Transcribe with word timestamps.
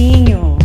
Pretinho. 0.00 0.56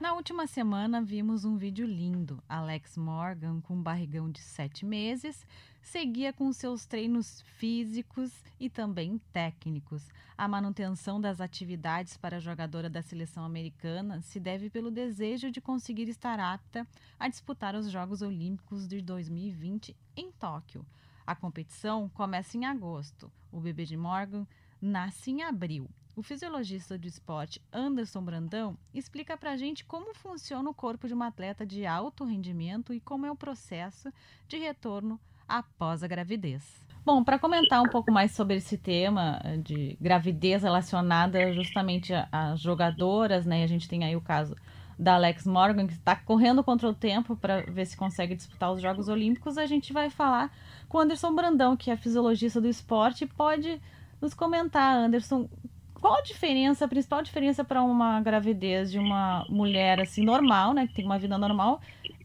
Na 0.00 0.14
última 0.14 0.48
semana 0.48 1.00
vimos 1.00 1.44
um 1.44 1.56
vídeo 1.56 1.86
lindo. 1.86 2.42
Alex 2.48 2.96
Morgan, 2.96 3.60
com 3.60 3.74
um 3.74 3.82
barrigão 3.82 4.28
de 4.28 4.40
sete 4.40 4.84
meses, 4.84 5.46
seguia 5.80 6.32
com 6.32 6.52
seus 6.52 6.86
treinos 6.86 7.40
físicos 7.42 8.32
e 8.58 8.68
também 8.68 9.20
técnicos. 9.32 10.08
A 10.36 10.48
manutenção 10.48 11.20
das 11.20 11.40
atividades 11.40 12.16
para 12.16 12.38
a 12.38 12.40
jogadora 12.40 12.90
da 12.90 13.00
seleção 13.00 13.44
americana 13.44 14.20
se 14.22 14.40
deve 14.40 14.70
pelo 14.70 14.90
desejo 14.90 15.52
de 15.52 15.60
conseguir 15.60 16.08
estar 16.08 16.40
apta 16.40 16.84
a 17.16 17.28
disputar 17.28 17.76
os 17.76 17.88
Jogos 17.88 18.22
Olímpicos 18.22 18.88
de 18.88 19.00
2020 19.00 19.96
em 20.16 20.32
Tóquio. 20.32 20.84
A 21.26 21.34
competição 21.34 22.08
começa 22.08 22.56
em 22.56 22.64
agosto. 22.64 23.30
O 23.52 23.60
bebê 23.60 23.84
de 23.84 23.96
Morgan 23.96 24.46
nasce 24.80 25.30
em 25.30 25.42
abril. 25.42 25.88
O 26.16 26.22
fisiologista 26.22 26.98
do 26.98 27.06
esporte 27.06 27.62
Anderson 27.72 28.22
Brandão 28.22 28.76
explica 28.92 29.36
pra 29.36 29.56
gente 29.56 29.84
como 29.84 30.14
funciona 30.14 30.68
o 30.68 30.74
corpo 30.74 31.06
de 31.06 31.14
uma 31.14 31.28
atleta 31.28 31.64
de 31.64 31.86
alto 31.86 32.24
rendimento 32.24 32.92
e 32.92 33.00
como 33.00 33.26
é 33.26 33.30
o 33.30 33.36
processo 33.36 34.12
de 34.48 34.58
retorno 34.58 35.20
após 35.48 36.02
a 36.02 36.08
gravidez. 36.08 36.62
Bom, 37.04 37.24
para 37.24 37.38
comentar 37.38 37.80
um 37.80 37.88
pouco 37.88 38.12
mais 38.12 38.32
sobre 38.32 38.56
esse 38.56 38.76
tema 38.76 39.40
de 39.64 39.96
gravidez 40.00 40.62
relacionada 40.62 41.52
justamente 41.54 42.12
às 42.30 42.60
jogadoras, 42.60 43.46
né? 43.46 43.64
A 43.64 43.66
gente 43.66 43.88
tem 43.88 44.04
aí 44.04 44.14
o 44.14 44.20
caso 44.20 44.54
da 45.00 45.14
Alex 45.14 45.46
Morgan, 45.46 45.86
que 45.86 45.94
está 45.94 46.14
correndo 46.14 46.62
contra 46.62 46.88
o 46.88 46.94
tempo 46.94 47.34
para 47.34 47.62
ver 47.62 47.86
se 47.86 47.96
consegue 47.96 48.34
disputar 48.34 48.70
os 48.70 48.82
Jogos 48.82 49.08
Olímpicos. 49.08 49.56
A 49.56 49.64
gente 49.64 49.92
vai 49.92 50.10
falar 50.10 50.52
com 50.88 50.98
o 50.98 51.00
Anderson 51.00 51.34
Brandão, 51.34 51.76
que 51.76 51.90
é 51.90 51.96
fisiologista 51.96 52.60
do 52.60 52.68
esporte, 52.68 53.26
pode 53.26 53.80
nos 54.20 54.34
comentar, 54.34 54.94
Anderson, 54.94 55.48
qual 55.94 56.18
a 56.18 56.22
diferença, 56.22 56.84
a 56.84 56.88
principal 56.88 57.22
diferença 57.22 57.64
para 57.64 57.82
uma 57.82 58.20
gravidez 58.20 58.90
de 58.90 58.98
uma 58.98 59.46
mulher 59.48 60.00
assim 60.00 60.22
normal, 60.22 60.74
né, 60.74 60.86
que 60.86 60.94
tem 60.94 61.06
uma 61.06 61.18
vida 61.18 61.38
normal, 61.38 61.80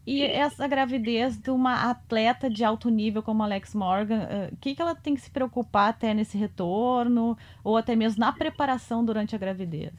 e 0.06 0.22
essa 0.22 0.68
gravidez 0.68 1.36
de 1.36 1.50
uma 1.50 1.90
atleta 1.90 2.48
de 2.48 2.62
alto 2.62 2.90
nível 2.90 3.22
como 3.22 3.42
Alex 3.42 3.74
Morgan, 3.74 4.18
o 4.18 4.54
uh, 4.54 4.56
que, 4.60 4.74
que 4.74 4.82
ela 4.82 4.94
tem 4.94 5.14
que 5.14 5.20
se 5.20 5.30
preocupar 5.30 5.88
até 5.88 6.14
nesse 6.14 6.38
retorno, 6.38 7.36
ou 7.64 7.76
até 7.76 7.96
mesmo 7.96 8.20
na 8.20 8.32
preparação 8.32 9.04
durante 9.04 9.34
a 9.34 9.38
gravidez? 9.38 9.92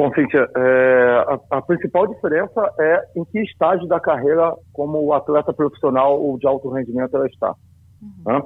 Bom, 0.00 0.10
Cíntia, 0.14 0.48
é, 0.56 1.24
a, 1.28 1.58
a, 1.58 1.60
principal 1.60 2.06
diferença 2.06 2.72
é 2.80 3.04
em 3.14 3.22
que 3.26 3.38
estágio 3.42 3.86
da 3.86 4.00
carreira 4.00 4.54
como 4.72 5.12
atleta 5.12 5.52
profissional 5.52 6.18
ou 6.18 6.38
de 6.38 6.46
alto 6.46 6.70
rendimento 6.70 7.14
ela 7.14 7.26
está. 7.26 7.54
Uhum. 8.00 8.32
Né? 8.32 8.42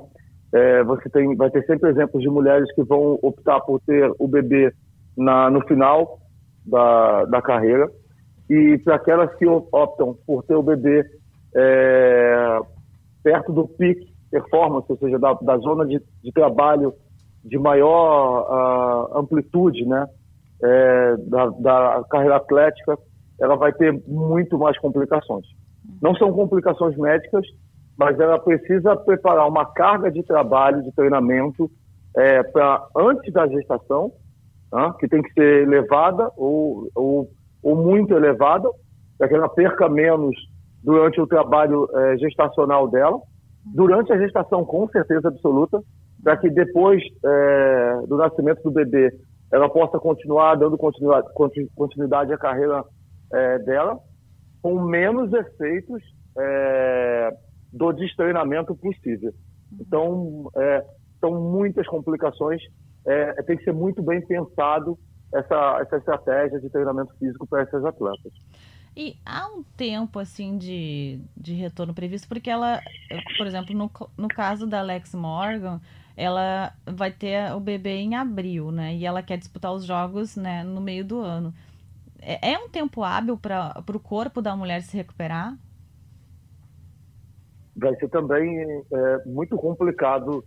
É, 0.53 0.83
você 0.83 1.09
tem, 1.11 1.37
vai 1.37 1.49
ter 1.51 1.65
sempre 1.65 1.91
exemplos 1.91 2.21
de 2.25 2.29
mulheres 2.29 2.67
que 2.75 2.83
vão 2.83 3.21
optar 3.23 3.61
por 3.61 3.81
ter 3.83 4.13
o 4.19 4.27
bebê 4.27 4.73
na, 5.17 5.49
no 5.49 5.65
final 5.69 6.19
da, 6.67 7.25
da 7.27 7.41
carreira 7.41 7.89
e 8.51 8.77
para 8.79 8.97
aquelas 8.97 9.33
que 9.37 9.47
optam 9.47 10.19
por 10.27 10.43
ter 10.43 10.57
o 10.57 10.63
bebê 10.63 11.05
é, 11.55 12.59
perto 13.23 13.53
do 13.53 13.69
peak 13.69 14.13
performance, 14.29 14.91
ou 14.91 14.99
seja, 14.99 15.21
da, 15.21 15.35
da 15.35 15.57
zona 15.59 15.87
de, 15.87 16.03
de, 16.21 16.33
trabalho 16.33 16.93
de 17.45 17.57
maior 17.61 18.43
uh, 19.13 19.19
amplitude, 19.19 19.87
né, 19.87 20.05
é, 20.63 21.17
da, 21.29 21.47
da 21.51 22.05
carreira 22.11 22.37
atlética, 22.37 22.99
ela 23.41 23.57
vai 23.57 23.73
ter 23.73 23.93
muito 24.07 24.59
mais 24.59 24.79
complicações. 24.79 25.47
Não 26.01 26.15
são 26.15 26.33
complicações 26.33 26.97
médicas, 26.97 27.47
mas 27.97 28.19
ela 28.19 28.39
precisa 28.39 28.97
preparar 28.97 29.49
uma 29.49 29.67
carga 29.67 30.11
de 30.11 30.23
trabalho, 30.23 30.83
de 30.83 30.93
treinamento, 30.93 31.71
é, 32.17 32.43
para 32.43 32.87
antes 32.97 33.33
da 33.33 33.47
gestação, 33.47 34.13
tá? 34.71 34.95
que 34.99 35.09
tem 35.09 35.23
que 35.23 35.33
ser 35.33 35.63
elevada 35.63 36.31
ou, 36.37 36.89
ou, 36.95 37.29
ou 37.63 37.77
muito 37.77 38.15
elevada, 38.15 38.69
para 39.19 39.29
que 39.29 39.35
ela 39.35 39.49
perca 39.49 39.89
menos 39.89 40.35
durante 40.83 41.21
o 41.21 41.27
trabalho 41.27 41.89
é, 41.93 42.19
gestacional 42.19 42.89
dela, 42.89 43.21
durante 43.65 44.13
a 44.13 44.19
gestação, 44.19 44.65
com 44.65 44.89
certeza 44.89 45.29
absoluta, 45.29 45.81
para 46.23 46.37
que 46.37 46.51
depois 46.51 47.03
é, 47.25 48.01
do 48.07 48.17
nascimento 48.17 48.63
do 48.63 48.71
bebê 48.71 49.13
ela 49.53 49.69
possa 49.69 49.99
continuar 49.99 50.57
dando 50.57 50.77
continuidade, 50.77 52.33
à 52.33 52.39
carreira 52.39 52.85
é, 53.33 53.59
dela, 53.61 53.99
com 54.63 54.81
menos 54.83 55.33
efeitos 55.33 56.03
é, 56.37 57.31
do 57.73 57.93
destreinamento 57.93 58.75
possível. 58.75 59.33
Então, 59.81 60.51
é, 60.57 60.85
são 61.21 61.41
muitas 61.41 61.87
complicações, 61.87 62.63
é, 63.07 63.43
tem 63.43 63.57
que 63.57 63.65
ser 63.65 63.73
muito 63.73 64.03
bem 64.03 64.25
pensado 64.27 64.99
essa, 65.33 65.79
essa 65.81 65.97
estratégia 65.97 66.61
de 66.61 66.71
treinamento 66.71 67.13
físico 67.19 67.47
para 67.47 67.63
essas 67.63 67.85
atletas. 67.85 68.33
E 68.97 69.17
há 69.27 69.49
um 69.49 69.65
tempo 69.77 70.21
assim 70.21 70.57
de, 70.57 71.21
de 71.37 71.53
retorno 71.55 71.93
previsto, 71.93 72.29
porque 72.29 72.49
ela, 72.49 72.81
por 73.37 73.47
exemplo, 73.47 73.75
no, 73.75 73.91
no 74.17 74.29
caso 74.29 74.67
da 74.69 74.79
Alex 74.79 75.15
Morgan, 75.15 75.81
ela 76.17 76.73
vai 76.87 77.11
ter 77.11 77.53
o 77.55 77.61
bebê 77.61 77.97
em 77.97 78.15
abril, 78.15 78.71
né? 78.71 78.95
E 78.95 79.05
ela 79.05 79.23
quer 79.23 79.37
disputar 79.37 79.73
os 79.73 79.85
jogos 79.85 80.37
né, 80.37 80.63
no 80.63 80.81
meio 80.81 81.05
do 81.05 81.21
ano. 81.21 81.53
É, 82.21 82.53
é 82.53 82.59
um 82.59 82.69
tempo 82.69 83.03
hábil 83.03 83.37
para 83.37 83.83
o 83.89 84.01
corpo 84.01 84.41
da 84.41 84.57
mulher 84.57 84.83
se 84.83 84.97
recuperar? 84.97 85.57
vai 87.77 87.95
ser 87.97 88.09
também 88.09 88.59
é, 88.93 89.25
muito 89.27 89.57
complicado 89.57 90.45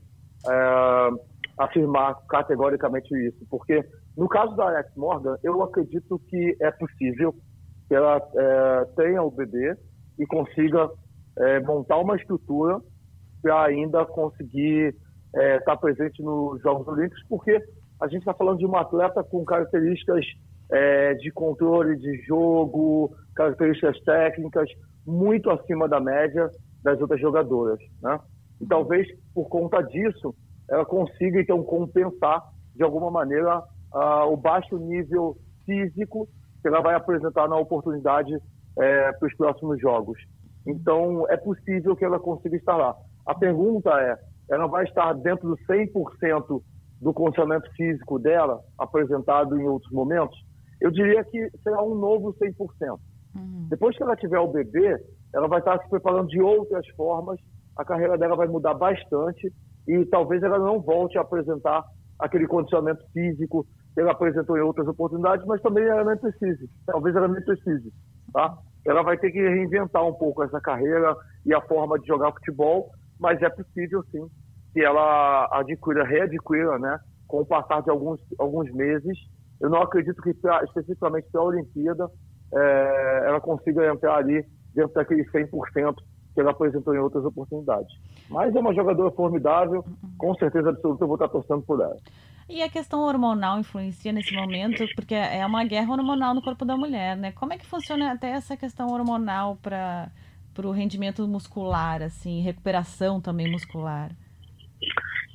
é, 0.48 1.10
afirmar 1.58 2.16
categoricamente 2.30 3.14
isso, 3.28 3.46
porque 3.50 3.84
no 4.16 4.28
caso 4.28 4.56
da 4.56 4.66
Alex 4.66 4.96
Morgan, 4.96 5.38
eu 5.44 5.62
acredito 5.62 6.20
que 6.28 6.56
é 6.62 6.72
possível 6.72 7.36
que 7.88 7.96
ela 7.96 8.18
é, 8.18 8.86
tenha 8.96 9.22
o 9.22 9.32
bebê 9.32 9.76
e 10.18 10.26
consiga 10.26 10.90
é, 11.38 11.60
montar 11.60 11.98
uma 11.98 12.16
estrutura 12.16 12.80
para 13.42 13.66
ainda 13.66 14.06
conseguir 14.06 14.96
estar 15.28 15.44
é, 15.44 15.60
tá 15.60 15.76
presente 15.76 16.22
nos 16.22 16.62
Jogos 16.62 16.88
Olímpicos, 16.88 17.24
porque 17.30 17.62
a 18.00 18.08
gente 18.08 18.20
está 18.20 18.34
falando 18.34 18.60
de 18.60 18.66
uma 18.66 18.82
atleta 18.82 19.24
com 19.24 19.44
características 19.44 20.26
é, 20.72 21.14
de 21.16 21.32
controle 21.32 21.98
de 21.98 22.22
jogo, 22.24 23.16
características 23.36 24.00
técnicas 24.02 24.70
muito 25.06 25.50
acima 25.50 25.88
da 25.88 26.00
média 26.00 26.50
das 26.84 27.00
outras 27.00 27.20
jogadoras, 27.20 27.80
né? 28.02 28.20
E 28.60 28.66
talvez 28.66 29.08
por 29.34 29.48
conta 29.48 29.82
disso 29.82 30.36
ela 30.70 30.86
consiga 30.86 31.40
então 31.40 31.64
compensar 31.64 32.44
de 32.76 32.84
alguma 32.84 33.10
maneira 33.10 33.64
o 34.30 34.36
baixo 34.36 34.78
nível 34.78 35.38
físico 35.66 36.28
que 36.62 36.68
ela 36.68 36.82
vai 36.82 36.96
apresentar 36.96 37.48
na 37.48 37.56
oportunidade 37.56 38.34
é, 38.78 39.12
para 39.14 39.28
os 39.28 39.36
próximos 39.36 39.80
jogos. 39.80 40.20
Então 40.66 41.26
é 41.30 41.38
possível 41.38 41.96
que 41.96 42.04
ela 42.04 42.20
consiga 42.20 42.56
estar 42.56 42.76
lá. 42.76 42.96
A 43.26 43.34
pergunta 43.34 43.90
é, 44.02 44.18
ela 44.50 44.68
vai 44.68 44.84
estar 44.86 45.14
dentro 45.14 45.50
do 45.50 45.58
100% 45.66 46.62
do 47.02 47.14
condicionamento 47.14 47.70
físico 47.74 48.18
dela 48.20 48.60
apresentado 48.78 49.60
em 49.60 49.68
outros 49.68 49.92
momentos? 49.92 50.38
Eu 50.80 50.92
diria 50.92 51.24
que 51.24 51.50
será 51.64 51.82
um 51.84 51.96
novo 51.96 52.34
100%. 52.34 53.00
Uhum. 53.36 53.68
Depois 53.70 53.96
que 53.96 54.04
ela 54.04 54.16
tiver 54.16 54.40
o 54.40 54.52
bebê, 54.52 54.98
ela 55.34 55.48
vai 55.48 55.60
estar 55.60 55.82
se 55.82 55.90
preparando 55.90 56.28
de 56.28 56.42
outras 56.42 56.88
formas, 56.96 57.40
a 57.78 57.86
carreira 57.86 58.18
dela 58.18 58.36
vai 58.36 58.48
mudar 58.48 58.74
bastante 58.74 59.52
e 59.88 60.06
talvez 60.06 60.42
ela 60.44 60.60
não 60.60 60.82
volte 60.82 61.18
a 61.18 61.22
apresentar 61.22 61.84
aquele 62.20 62.48
condicionamento 62.48 63.04
físico 63.14 63.66
que 63.94 64.02
ela 64.02 64.12
apresentou 64.12 64.58
em 64.58 64.62
outras 64.62 64.88
oportunidades, 64.88 65.46
mas 65.46 65.62
também 65.62 65.84
ela 65.84 66.04
não 66.04 66.18
precise, 66.18 66.70
talvez 66.86 67.16
ela 67.16 67.28
não 67.28 67.42
precise, 67.42 67.92
tá? 68.34 68.58
Ela 68.86 69.04
vai 69.04 69.18
ter 69.18 69.32
que 69.32 69.40
reinventar 69.40 70.06
um 70.06 70.14
pouco 70.14 70.44
essa 70.44 70.60
carreira 70.62 71.16
e 71.46 71.54
a 71.54 71.62
forma 71.62 72.00
de 72.00 72.08
jogar 72.08 72.32
futebol, 72.32 72.92
mas 73.20 73.42
é 73.42 73.50
possível 73.50 74.04
sim 74.12 74.28
que 74.74 74.84
ela 74.84 75.48
adquira, 75.52 76.04
readquira, 76.06 76.78
né, 76.78 77.00
com 77.28 77.42
o 77.42 77.46
passar 77.46 77.82
de 77.82 77.90
alguns, 77.90 78.20
alguns 78.38 78.72
meses. 78.74 79.18
Eu 79.60 79.70
não 79.70 79.82
acredito 79.82 80.22
que 80.22 80.34
pra, 80.36 80.64
especificamente 80.64 81.28
para 81.32 81.42
a 81.42 81.46
Olimpíada 81.46 82.08
é, 82.54 83.24
ela 83.28 83.42
consiga 83.42 83.92
entrar 83.92 84.18
ali 84.18 84.46
dentro 84.74 84.94
daquele 84.94 85.26
100% 85.26 85.96
que 86.34 86.42
ela 86.42 86.52
apresentou 86.52 86.94
em 86.94 87.00
outras 87.00 87.26
oportunidades. 87.26 87.92
Mas 88.30 88.56
é 88.56 88.60
uma 88.60 88.74
jogadora 88.74 89.10
formidável, 89.12 89.84
com 90.18 90.36
certeza 90.36 90.70
absoluta 90.70 91.04
eu 91.04 91.08
vou 91.08 91.16
estar 91.16 91.30
torcendo 91.30 91.64
por 91.64 91.82
ela. 91.82 91.98
E 92.48 92.62
a 92.62 92.70
questão 92.70 93.02
hormonal 93.02 93.60
influencia 93.60 94.14
nesse 94.14 94.34
momento, 94.34 94.86
porque 94.96 95.16
é 95.16 95.46
uma 95.46 95.66
guerra 95.66 95.92
hormonal 95.92 96.34
no 96.34 96.42
corpo 96.42 96.64
da 96.64 96.78
mulher, 96.78 97.18
né? 97.18 97.32
Como 97.34 97.52
é 97.52 97.58
que 97.58 97.66
funciona 97.66 98.14
até 98.14 98.30
essa 98.30 98.56
questão 98.56 98.88
hormonal 98.88 99.58
para 99.58 100.10
o 100.66 100.72
rendimento 100.72 101.28
muscular, 101.28 102.02
assim, 102.02 102.42
recuperação 102.42 103.22
também 103.22 103.52
muscular? 103.52 104.12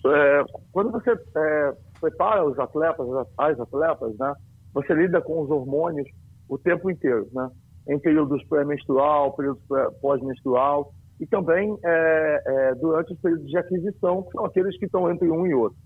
É, 0.07 0.45
quando 0.73 0.91
você 0.91 1.11
é, 1.13 1.77
prepara 2.01 2.45
os 2.45 2.59
atletas, 2.59 3.07
as 3.39 3.61
atletas, 3.61 4.19
né? 4.19 4.35
Você 4.75 4.95
lida 4.95 5.21
com 5.21 5.43
os 5.43 5.51
hormônios 5.51 6.09
o 6.49 6.59
tempo 6.59 6.91
inteiro, 6.91 7.29
né? 7.33 7.51
em 7.89 7.99
períodos 7.99 8.43
pré-menstrual, 8.45 9.33
períodos 9.35 9.63
pós-menstrual. 10.01 10.93
e 11.21 11.27
também 11.27 11.77
é, 11.85 12.43
é, 12.47 12.75
durante 12.75 13.13
os 13.13 13.21
períodos 13.21 13.47
de 13.47 13.57
aquisição, 13.57 14.23
que 14.23 14.33
são 14.33 14.45
aqueles 14.45 14.77
que 14.79 14.87
estão 14.87 15.11
entre 15.11 15.31
um 15.31 15.47
e 15.47 15.55
outro. 15.55 15.79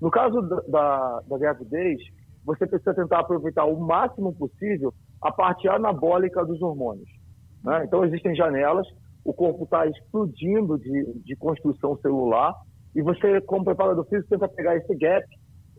No 0.00 0.10
caso 0.10 0.40
da, 0.42 1.20
da, 1.28 1.38
gravidez, 1.38 2.00
você 2.44 2.66
precisa 2.66 2.92
tentar 2.94 3.20
aproveitar 3.20 3.64
o 3.64 3.78
máximo 3.78 4.34
possível 4.34 4.92
a 5.20 5.30
parte 5.30 5.68
anabólica 5.68 6.44
dos 6.44 6.60
hormônios. 6.60 7.08
Né? 7.64 7.84
Então, 7.84 8.04
existem 8.04 8.34
janelas, 8.34 8.86
o 9.24 9.32
corpo 9.32 9.64
está 9.64 9.86
explodindo 9.86 10.78
de, 10.78 11.20
de 11.24 11.36
construção 11.36 11.96
celular, 11.98 12.54
e 12.94 13.02
você, 13.02 13.40
como 13.42 13.64
preparador 13.64 14.04
físico, 14.06 14.28
tenta 14.30 14.48
pegar 14.48 14.76
esse 14.76 14.94
gap, 14.96 15.24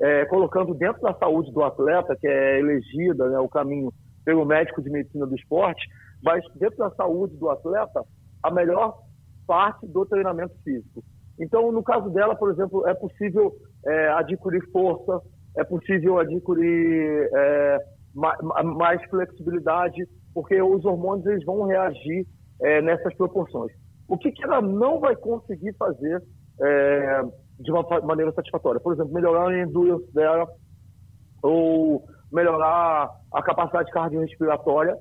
é, 0.01 0.25
colocando 0.25 0.73
dentro 0.73 1.01
da 1.01 1.13
saúde 1.13 1.51
do 1.51 1.63
atleta, 1.63 2.15
que 2.19 2.27
é 2.27 2.59
elegida 2.59 3.29
né, 3.29 3.39
o 3.39 3.49
caminho 3.49 3.93
pelo 4.25 4.45
médico 4.45 4.81
de 4.81 4.89
medicina 4.89 5.27
do 5.27 5.35
esporte, 5.35 5.85
mas 6.23 6.43
dentro 6.55 6.77
da 6.77 6.89
saúde 6.91 7.35
do 7.37 7.49
atleta, 7.49 8.03
a 8.41 8.51
melhor 8.51 8.97
parte 9.45 9.85
do 9.87 10.05
treinamento 10.05 10.55
físico. 10.63 11.03
Então, 11.39 11.71
no 11.71 11.83
caso 11.83 12.09
dela, 12.09 12.35
por 12.35 12.51
exemplo, 12.51 12.87
é 12.87 12.93
possível 12.93 13.53
é, 13.85 14.09
adquirir 14.09 14.63
força, 14.71 15.21
é 15.57 15.63
possível 15.63 16.19
adquirir 16.19 17.29
é, 17.33 17.77
mais, 18.13 18.39
mais, 18.63 19.03
flexibilidade, 19.09 20.07
porque 20.33 20.61
os 20.61 20.83
hormônios 20.85 21.25
eles 21.27 21.45
vão 21.45 21.65
reagir 21.65 22.25
é, 22.61 22.81
nessas 22.81 23.13
proporções. 23.15 23.71
O 24.07 24.17
que, 24.17 24.31
que, 24.31 24.43
ela 24.43 24.61
não 24.61 24.99
vai 24.99 25.15
conseguir 25.15 25.73
fazer 25.73 26.21
é, 26.61 27.21
de 27.59 27.71
uma 27.71 27.83
maneira 28.01 28.31
satisfatória? 28.33 28.79
Por 28.79 28.93
exemplo, 28.93 29.13
melhorar 29.13 29.49
a 29.49 29.61
endurance 29.61 30.11
dela 30.13 30.47
ou 31.41 32.03
melhorar 32.31 33.09
a 33.31 33.43
capacidade 33.43 33.91
cardiorrespiratória. 33.91 34.97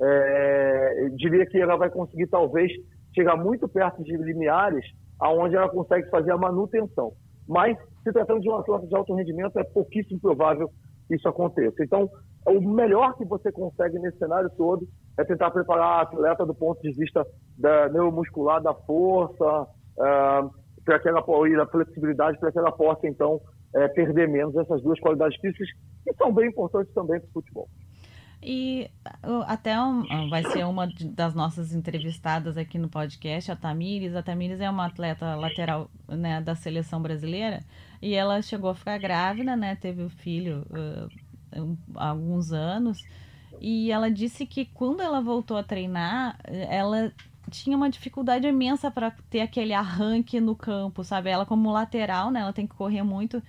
É, 0.00 1.08
diria 1.16 1.46
que 1.46 1.58
ela 1.58 1.76
vai 1.76 1.88
conseguir 1.88 2.26
talvez 2.26 2.70
chegar 3.14 3.36
muito 3.36 3.68
perto 3.68 4.02
de 4.02 4.16
limiares 4.16 4.84
aonde 5.20 5.54
ela 5.54 5.68
consegue 5.68 6.08
fazer 6.10 6.32
a 6.32 6.36
manutenção. 6.36 7.12
Mas, 7.46 7.76
se 8.02 8.12
tratando 8.12 8.40
de 8.40 8.48
uma 8.48 8.60
atleta 8.60 8.86
de 8.86 8.96
alto 8.96 9.14
rendimento, 9.14 9.58
é 9.58 9.64
pouquíssimo 9.64 10.18
provável 10.20 10.68
que 11.06 11.14
isso 11.14 11.28
aconteça. 11.28 11.82
Então, 11.82 12.10
o 12.46 12.60
melhor 12.60 13.14
que 13.16 13.24
você 13.24 13.50
consegue 13.50 13.98
nesse 13.98 14.18
cenário 14.18 14.50
todo 14.50 14.86
é 15.18 15.24
tentar 15.24 15.50
preparar 15.50 15.98
a 15.98 16.02
atleta 16.02 16.44
do 16.44 16.54
ponto 16.54 16.80
de 16.82 16.92
vista 16.92 17.26
da 17.56 17.88
neuromuscular, 17.88 18.62
da 18.62 18.74
força, 18.74 19.62
uh, 19.64 20.50
para 20.84 20.98
que 20.98 21.08
ela 21.08 21.24
e 21.48 21.56
da 21.56 21.66
flexibilidade, 21.66 22.38
para 22.38 22.52
que 22.52 22.58
ela 22.58 22.72
possa, 22.72 23.06
então, 23.06 23.40
é, 23.74 23.88
perder 23.88 24.28
menos 24.28 24.54
essas 24.56 24.82
duas 24.82 25.00
qualidades 25.00 25.38
físicas, 25.40 25.68
que 26.04 26.14
são 26.14 26.32
bem 26.32 26.48
importantes 26.48 26.92
também 26.92 27.18
para 27.18 27.28
o 27.28 27.32
futebol. 27.32 27.68
E 28.46 28.90
até 29.46 29.80
um, 29.80 30.28
vai 30.28 30.44
ser 30.44 30.64
uma 30.66 30.86
das 31.14 31.34
nossas 31.34 31.74
entrevistadas 31.74 32.58
aqui 32.58 32.76
no 32.76 32.90
podcast, 32.90 33.50
a 33.50 33.56
Tamires. 33.56 34.14
A 34.14 34.22
Tamires 34.22 34.60
é 34.60 34.68
uma 34.68 34.84
atleta 34.84 35.34
lateral 35.34 35.88
né, 36.06 36.42
da 36.42 36.54
seleção 36.54 37.00
brasileira 37.00 37.60
e 38.02 38.12
ela 38.12 38.42
chegou 38.42 38.68
a 38.68 38.74
ficar 38.74 38.98
grávida, 38.98 39.56
né? 39.56 39.76
Teve 39.76 40.02
o 40.02 40.10
filho 40.10 40.66
uh, 40.70 41.08
há 41.96 42.08
alguns 42.08 42.52
anos. 42.52 43.04
E 43.60 43.90
ela 43.90 44.10
disse 44.10 44.46
que 44.46 44.64
quando 44.64 45.00
ela 45.00 45.20
voltou 45.20 45.56
a 45.56 45.62
treinar, 45.62 46.38
ela 46.68 47.12
tinha 47.50 47.76
uma 47.76 47.88
dificuldade 47.88 48.46
imensa 48.46 48.90
para 48.90 49.12
ter 49.30 49.40
aquele 49.40 49.72
arranque 49.72 50.40
no 50.40 50.56
campo, 50.56 51.04
sabe? 51.04 51.30
Ela 51.30 51.46
como 51.46 51.70
lateral, 51.70 52.30
né? 52.30 52.40
Ela 52.40 52.52
tem 52.52 52.66
que 52.66 52.74
correr 52.74 53.02
muito 53.02 53.42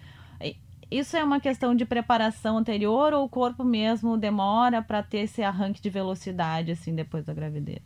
isso 0.90 1.18
é 1.18 1.24
uma 1.24 1.40
questão 1.40 1.76
de 1.76 1.86
preparação 1.86 2.58
anterior 2.58 3.14
ou 3.14 3.26
o 3.26 3.30
corpo 3.30 3.64
mesmo 3.64 4.18
demora 4.18 4.82
para 4.82 5.02
ter 5.02 5.20
esse 5.20 5.42
arranque 5.42 5.82
de 5.82 5.90
velocidade 5.90 6.72
assim 6.72 6.94
depois 6.94 7.26
da 7.26 7.34
gravidez? 7.34 7.82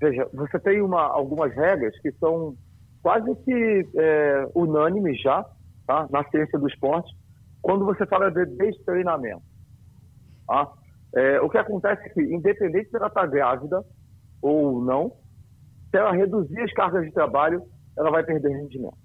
Veja, 0.00 0.26
você 0.32 0.58
tem 0.58 0.80
uma, 0.80 1.02
algumas 1.02 1.54
regras 1.54 1.98
que 2.00 2.10
são 2.12 2.56
quase 3.02 3.34
que 3.44 3.86
é, 3.96 4.48
unânimes 4.54 5.20
já 5.20 5.44
tá? 5.86 6.08
na 6.10 6.24
ciência 6.30 6.58
do 6.58 6.66
esporte 6.68 7.14
quando 7.62 7.84
você 7.84 8.06
fala 8.06 8.30
de 8.30 8.46
destreinamento. 8.46 9.42
Tá? 10.46 10.72
É, 11.14 11.40
o 11.40 11.48
que 11.48 11.58
acontece 11.58 12.02
é 12.06 12.08
que, 12.10 12.22
independente 12.22 12.90
se 12.90 12.96
ela 12.96 13.08
está 13.08 13.26
grávida 13.26 13.84
ou 14.40 14.82
não, 14.82 15.12
se 15.90 15.96
ela 15.96 16.12
reduzir 16.12 16.60
as 16.60 16.72
cargas 16.72 17.04
de 17.04 17.12
trabalho, 17.12 17.62
ela 17.96 18.10
vai 18.10 18.24
perder 18.24 18.50
rendimento 18.50 18.96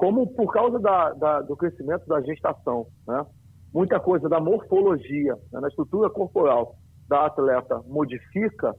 como 0.00 0.26
por 0.28 0.50
causa 0.50 0.78
da, 0.78 1.12
da, 1.12 1.42
do 1.42 1.54
crescimento 1.54 2.06
da 2.06 2.22
gestação, 2.22 2.86
né, 3.06 3.22
muita 3.70 4.00
coisa 4.00 4.30
da 4.30 4.40
morfologia, 4.40 5.34
né, 5.52 5.60
na 5.60 5.68
estrutura 5.68 6.08
corporal 6.08 6.74
da 7.06 7.26
atleta 7.26 7.82
modifica, 7.86 8.74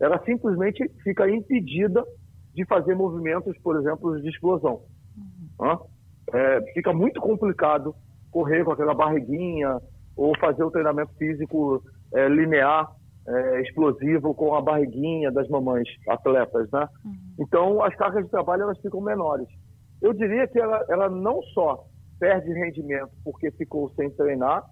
ela 0.00 0.20
simplesmente 0.24 0.90
fica 1.04 1.30
impedida 1.30 2.04
de 2.52 2.66
fazer 2.66 2.96
movimentos, 2.96 3.56
por 3.58 3.78
exemplo, 3.78 4.20
de 4.20 4.28
explosão. 4.28 4.82
Uhum. 5.16 5.86
É, 6.32 6.72
fica 6.72 6.92
muito 6.92 7.20
complicado 7.20 7.94
correr 8.30 8.64
com 8.64 8.72
aquela 8.72 8.94
barriguinha 8.94 9.78
ou 10.16 10.36
fazer 10.38 10.62
o 10.62 10.70
treinamento 10.70 11.12
físico 11.14 11.82
é, 12.14 12.28
linear, 12.28 12.90
é, 13.26 13.62
explosivo 13.62 14.34
com 14.34 14.54
a 14.54 14.60
barriguinha 14.60 15.30
das 15.30 15.48
mamães 15.48 15.88
atletas, 16.08 16.70
né? 16.70 16.88
Uhum. 17.04 17.12
Então, 17.40 17.82
as 17.82 17.94
cargas 17.96 18.24
de 18.24 18.30
trabalho 18.30 18.62
elas 18.62 18.78
ficam 18.80 19.00
menores 19.00 19.48
eu 20.00 20.14
diria 20.14 20.46
que 20.48 20.58
ela, 20.58 20.84
ela 20.88 21.08
não 21.08 21.42
só 21.54 21.84
perde 22.18 22.52
rendimento 22.52 23.10
porque 23.22 23.50
ficou 23.52 23.90
sem 23.90 24.10
treinar, 24.10 24.64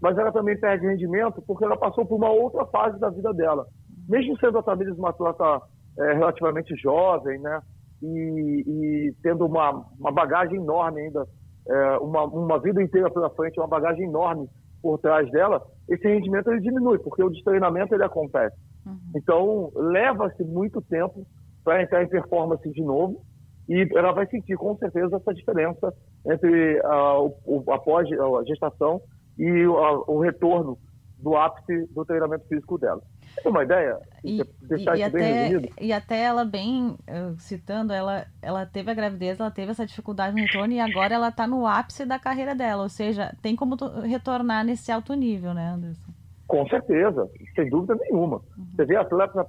mas 0.00 0.16
ela 0.16 0.32
também 0.32 0.58
perde 0.58 0.86
rendimento 0.86 1.42
porque 1.46 1.64
ela 1.64 1.76
passou 1.76 2.06
por 2.06 2.16
uma 2.16 2.30
outra 2.30 2.64
fase 2.66 2.98
da 2.98 3.10
vida 3.10 3.32
dela. 3.34 3.66
Mesmo 4.08 4.38
sendo 4.38 4.58
a 4.58 4.62
Tamires 4.62 4.96
uma 4.96 5.10
atleta 5.10 5.60
é, 5.98 6.12
relativamente 6.14 6.74
jovem, 6.76 7.38
né? 7.40 7.60
E, 8.02 8.64
e, 8.66 9.14
tendo 9.22 9.46
uma, 9.46 9.84
uma 9.98 10.12
bagagem 10.12 10.56
enorme 10.56 11.02
ainda, 11.02 11.26
é, 11.68 11.98
uma, 11.98 12.24
uma 12.24 12.58
vida 12.58 12.82
inteira 12.82 13.10
pela 13.10 13.30
frente, 13.30 13.60
uma 13.60 13.68
bagagem 13.68 14.04
enorme 14.04 14.48
por 14.82 14.98
trás 14.98 15.30
dela, 15.30 15.62
esse 15.88 16.06
rendimento 16.08 16.50
ele 16.50 16.60
diminui, 16.60 16.98
porque 16.98 17.22
o 17.22 17.30
destreinamento 17.30 17.94
ele 17.94 18.04
acontece. 18.04 18.56
Uhum. 18.86 18.98
Então, 19.14 19.70
leva-se 19.74 20.42
muito 20.44 20.80
tempo 20.80 21.26
para 21.62 21.82
entrar 21.82 22.02
em 22.02 22.08
performance 22.08 22.68
de 22.70 22.82
novo, 22.82 23.22
e 23.68 23.86
ela 23.94 24.12
vai 24.12 24.26
sentir 24.26 24.56
com 24.56 24.76
certeza 24.78 25.16
essa 25.16 25.34
diferença 25.34 25.94
entre 26.26 26.80
a, 26.84 27.20
o, 27.20 27.64
após 27.70 28.08
a 28.10 28.44
gestação 28.44 29.00
e 29.38 29.64
a, 29.64 30.10
o 30.10 30.20
retorno 30.20 30.78
do 31.18 31.36
ápice 31.36 31.86
do 31.94 32.04
treinamento 32.04 32.46
físico 32.48 32.78
dela. 32.78 33.00
Tem 33.42 33.50
uma 33.50 33.62
ideia? 33.62 33.98
E, 34.24 34.42
Deixar 34.62 34.96
e, 34.96 34.98
bem 34.98 35.04
até, 35.04 35.42
resumido? 35.42 35.74
E 35.80 35.92
até 35.92 36.22
ela 36.22 36.44
bem, 36.44 36.90
uh, 36.90 37.38
citando, 37.38 37.92
ela, 37.92 38.26
ela 38.42 38.66
teve 38.66 38.90
a 38.90 38.94
gravidez, 38.94 39.40
ela 39.40 39.50
teve 39.50 39.70
essa 39.70 39.86
dificuldade 39.86 40.34
no 40.34 40.42
retorno 40.42 40.72
e 40.72 40.80
agora 40.80 41.14
ela 41.14 41.28
está 41.28 41.46
no 41.46 41.66
ápice 41.66 42.04
da 42.04 42.18
carreira 42.18 42.54
dela, 42.54 42.82
ou 42.82 42.88
seja, 42.88 43.34
tem 43.40 43.56
como 43.56 43.76
retornar 44.02 44.64
nesse 44.64 44.92
alto 44.92 45.14
nível, 45.14 45.54
né, 45.54 45.68
Anderson? 45.68 46.10
Com 46.46 46.66
certeza, 46.68 47.28
sem 47.54 47.70
dúvida 47.70 47.94
nenhuma. 47.94 48.36
Uhum. 48.56 48.66
Você 48.74 48.84
vê 48.84 48.96
atletas 48.96 49.46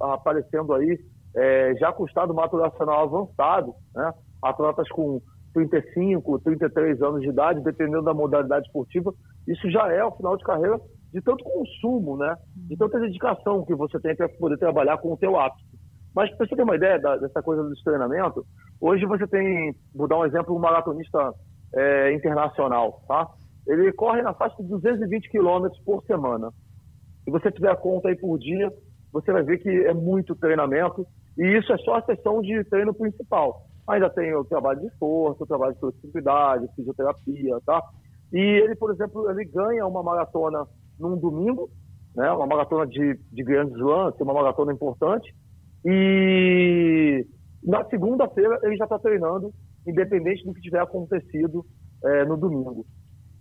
aparecendo 0.00 0.74
aí 0.74 0.98
é, 1.34 1.74
já 1.76 1.92
com 1.92 2.04
estado 2.04 2.34
maturacional 2.34 3.04
avançado, 3.04 3.74
né? 3.94 4.12
atletas 4.42 4.88
com 4.88 5.20
35, 5.54 6.38
33 6.40 7.02
anos 7.02 7.20
de 7.22 7.28
idade, 7.28 7.60
dependendo 7.60 8.02
da 8.02 8.14
modalidade 8.14 8.66
esportiva, 8.66 9.12
isso 9.46 9.70
já 9.70 9.92
é 9.92 10.04
o 10.04 10.12
final 10.12 10.36
de 10.36 10.44
carreira 10.44 10.80
de 11.12 11.20
tanto 11.20 11.44
consumo, 11.44 12.16
né? 12.16 12.34
de 12.56 12.76
tanta 12.76 13.00
dedicação 13.00 13.64
que 13.64 13.74
você 13.74 13.98
tem 14.00 14.14
para 14.14 14.28
poder 14.28 14.58
trabalhar 14.58 14.98
com 14.98 15.12
o 15.12 15.16
teu 15.16 15.38
ápice. 15.38 15.64
Mas 16.14 16.30
para 16.30 16.46
você 16.46 16.56
ter 16.56 16.62
uma 16.62 16.76
ideia 16.76 16.98
da, 16.98 17.16
dessa 17.16 17.42
coisa 17.42 17.62
do 17.62 17.74
treinamento, 17.82 18.44
hoje 18.80 19.04
você 19.06 19.26
tem, 19.26 19.74
vou 19.94 20.08
dar 20.08 20.18
um 20.18 20.24
exemplo, 20.24 20.54
um 20.54 20.58
maratonista 20.58 21.32
é, 21.74 22.12
internacional, 22.12 23.02
tá? 23.06 23.28
Ele 23.66 23.92
corre 23.92 24.22
na 24.22 24.34
faixa 24.34 24.56
de 24.62 24.68
220 24.68 25.30
quilômetros 25.30 25.80
por 25.84 26.02
semana. 26.04 26.50
Se 27.24 27.30
você 27.30 27.50
tiver 27.52 27.70
a 27.70 27.76
conta 27.76 28.08
aí 28.08 28.16
por 28.16 28.38
dia, 28.38 28.72
você 29.12 29.32
vai 29.32 29.42
ver 29.42 29.58
que 29.58 29.68
é 29.68 29.94
muito 29.94 30.34
treinamento 30.34 31.06
e 31.38 31.58
isso 31.58 31.72
é 31.72 31.78
só 31.78 31.96
a 31.96 32.02
sessão 32.02 32.40
de 32.40 32.64
treino 32.64 32.94
principal. 32.94 33.62
Ainda 33.88 34.10
tem 34.10 34.34
o 34.34 34.44
trabalho 34.44 34.80
de 34.80 34.90
força, 34.98 35.42
o 35.42 35.46
trabalho 35.46 35.74
de 35.74 35.80
flexibilidade, 35.80 36.68
fisioterapia, 36.74 37.58
tá? 37.66 37.80
E 38.32 38.38
ele, 38.38 38.76
por 38.76 38.92
exemplo, 38.92 39.28
ele 39.30 39.44
ganha 39.44 39.86
uma 39.86 40.02
maratona 40.02 40.64
num 41.00 41.16
domingo, 41.16 41.70
né? 42.14 42.30
Uma 42.32 42.46
maratona 42.46 42.86
de, 42.86 43.18
de 43.32 43.42
Grand 43.42 43.68
Slam, 43.68 44.12
que 44.12 44.22
é 44.22 44.24
uma 44.24 44.34
maratona 44.34 44.72
importante. 44.72 45.34
E 45.84 47.26
na 47.62 47.84
segunda-feira 47.86 48.58
ele 48.62 48.76
já 48.76 48.84
está 48.84 48.98
treinando, 48.98 49.52
independente 49.86 50.44
do 50.44 50.54
que 50.54 50.60
tiver 50.60 50.80
acontecido 50.80 51.64
é, 52.04 52.24
no 52.24 52.36
domingo. 52.36 52.86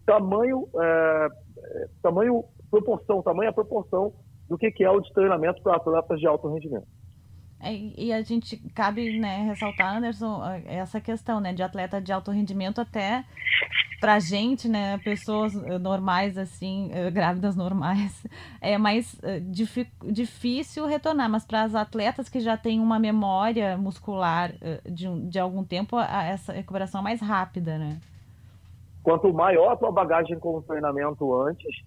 Tamanho, 0.05 0.67
é, 0.81 1.27
tamanho, 2.01 2.43
proporção, 2.71 3.21
tamanho 3.21 3.49
a 3.49 3.53
proporção 3.53 4.13
do 4.47 4.57
que, 4.57 4.71
que 4.71 4.83
é 4.83 4.89
o 4.89 4.99
de 4.99 5.13
treinamento 5.13 5.61
para 5.61 5.75
atletas 5.75 6.19
de 6.19 6.27
alto 6.27 6.51
rendimento. 6.51 6.87
É, 7.61 7.73
e 7.73 8.13
a 8.13 8.21
gente 8.21 8.57
cabe 8.73 9.19
né, 9.19 9.43
ressaltar, 9.43 9.97
Anderson, 9.97 10.41
essa 10.65 11.01
questão 11.01 11.41
né, 11.41 11.53
de 11.53 11.61
atleta 11.61 12.01
de 12.01 12.11
alto 12.11 12.31
rendimento 12.31 12.79
até 12.79 13.25
pra 13.99 14.19
gente, 14.19 14.67
né, 14.67 14.97
pessoas 14.99 15.55
eh, 15.55 15.77
normais, 15.77 16.37
assim, 16.37 16.89
eh, 16.93 17.11
grávidas 17.11 17.55
normais, 17.55 18.25
é 18.61 18.77
mais 18.77 19.13
uh, 19.15 20.11
difícil 20.11 20.85
retornar, 20.85 21.29
mas 21.29 21.45
para 21.45 21.63
as 21.63 21.75
atletas 21.75 22.29
que 22.29 22.39
já 22.39 22.55
têm 22.55 22.79
uma 22.79 22.99
memória 22.99 23.77
muscular 23.77 24.53
de, 24.85 25.07
de 25.29 25.39
algum 25.39 25.63
tempo, 25.63 25.99
essa 25.99 26.53
recuperação 26.53 27.01
é 27.01 27.03
mais 27.03 27.21
rápida, 27.21 27.77
né? 27.77 27.99
Quanto 29.03 29.33
maior 29.33 29.73
a 29.73 29.75
tua 29.75 29.91
bagagem 29.91 30.37
com 30.39 30.57
o 30.57 30.61
treinamento 30.61 31.33
antes, 31.41 31.83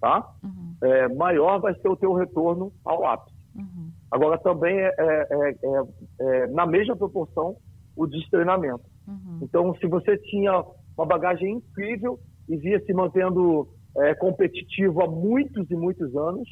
tá? 0.00 0.28
Uhum. 0.42 0.74
É, 0.82 1.08
maior 1.08 1.60
vai 1.60 1.74
ser 1.74 1.88
o 1.88 1.96
teu 1.96 2.12
retorno 2.12 2.72
ao 2.84 3.06
ápice. 3.06 3.34
Uhum. 3.54 3.90
Agora, 4.10 4.38
também 4.38 4.78
é, 4.78 4.94
é, 4.98 5.28
é, 5.30 5.82
é, 6.20 6.46
na 6.48 6.66
mesma 6.66 6.96
proporção 6.96 7.56
o 7.96 8.06
destreinamento. 8.06 8.84
Uhum. 9.06 9.38
Então, 9.42 9.74
se 9.76 9.86
você 9.86 10.16
tinha 10.18 10.64
uma 10.96 11.06
bagagem 11.06 11.54
incrível 11.56 12.18
e 12.48 12.56
via 12.56 12.80
se 12.84 12.92
mantendo 12.92 13.68
é, 13.96 14.14
competitivo 14.14 15.02
há 15.02 15.08
muitos 15.08 15.70
e 15.70 15.76
muitos 15.76 16.14
anos, 16.16 16.48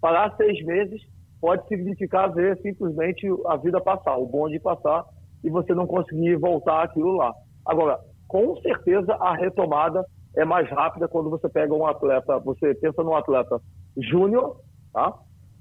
parar 0.00 0.34
seis 0.36 0.64
meses 0.64 1.00
pode 1.40 1.66
significar 1.68 2.32
ver 2.32 2.58
simplesmente 2.62 3.26
a 3.46 3.56
vida 3.56 3.80
passar, 3.80 4.16
o 4.16 4.26
bonde 4.26 4.58
passar 4.60 5.04
e 5.42 5.50
você 5.50 5.74
não 5.74 5.86
conseguir 5.86 6.36
voltar 6.36 6.84
aquilo 6.84 7.16
lá. 7.16 7.32
Agora, 7.66 8.00
com 8.26 8.56
certeza 8.62 9.14
a 9.14 9.34
retomada 9.34 10.04
é 10.36 10.44
mais 10.44 10.68
rápida 10.70 11.06
quando 11.06 11.30
você 11.30 11.48
pega 11.48 11.74
um 11.74 11.86
atleta, 11.86 12.38
você 12.40 12.74
pensa 12.74 13.02
num 13.02 13.14
atleta 13.14 13.60
júnior, 13.96 14.56
tá? 14.92 15.14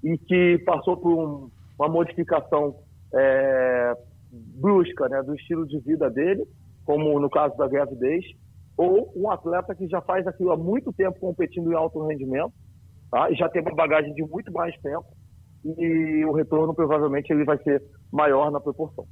E 0.03 0.17
que 0.17 0.57
passou 0.65 0.97
por 0.97 1.13
um, 1.13 1.49
uma 1.77 1.89
modificação 1.89 2.75
é, 3.13 3.93
brusca, 4.31 5.07
né, 5.09 5.21
do 5.21 5.35
estilo 5.35 5.67
de 5.67 5.79
vida 5.79 6.09
dele, 6.09 6.43
como 6.85 7.19
no 7.19 7.29
caso 7.29 7.55
da 7.57 7.67
gravidez, 7.67 8.23
ou 8.77 9.11
um 9.15 9.29
atleta 9.29 9.75
que 9.75 9.87
já 9.87 10.01
faz 10.01 10.25
aquilo 10.27 10.51
há 10.51 10.57
muito 10.57 10.91
tempo 10.91 11.19
competindo 11.19 11.71
em 11.71 11.75
alto 11.75 12.05
rendimento, 12.05 12.53
tá? 13.11 13.29
E 13.29 13.35
já 13.35 13.47
tem 13.49 13.61
uma 13.61 13.75
bagagem 13.75 14.13
de 14.13 14.23
muito 14.23 14.51
mais 14.51 14.75
tempo 14.81 15.05
e 15.63 16.25
o 16.25 16.33
retorno 16.33 16.73
provavelmente 16.73 17.31
ele 17.31 17.45
vai 17.45 17.57
ser 17.63 17.81
maior 18.11 18.51
na 18.51 18.59
proporção. 18.59 19.05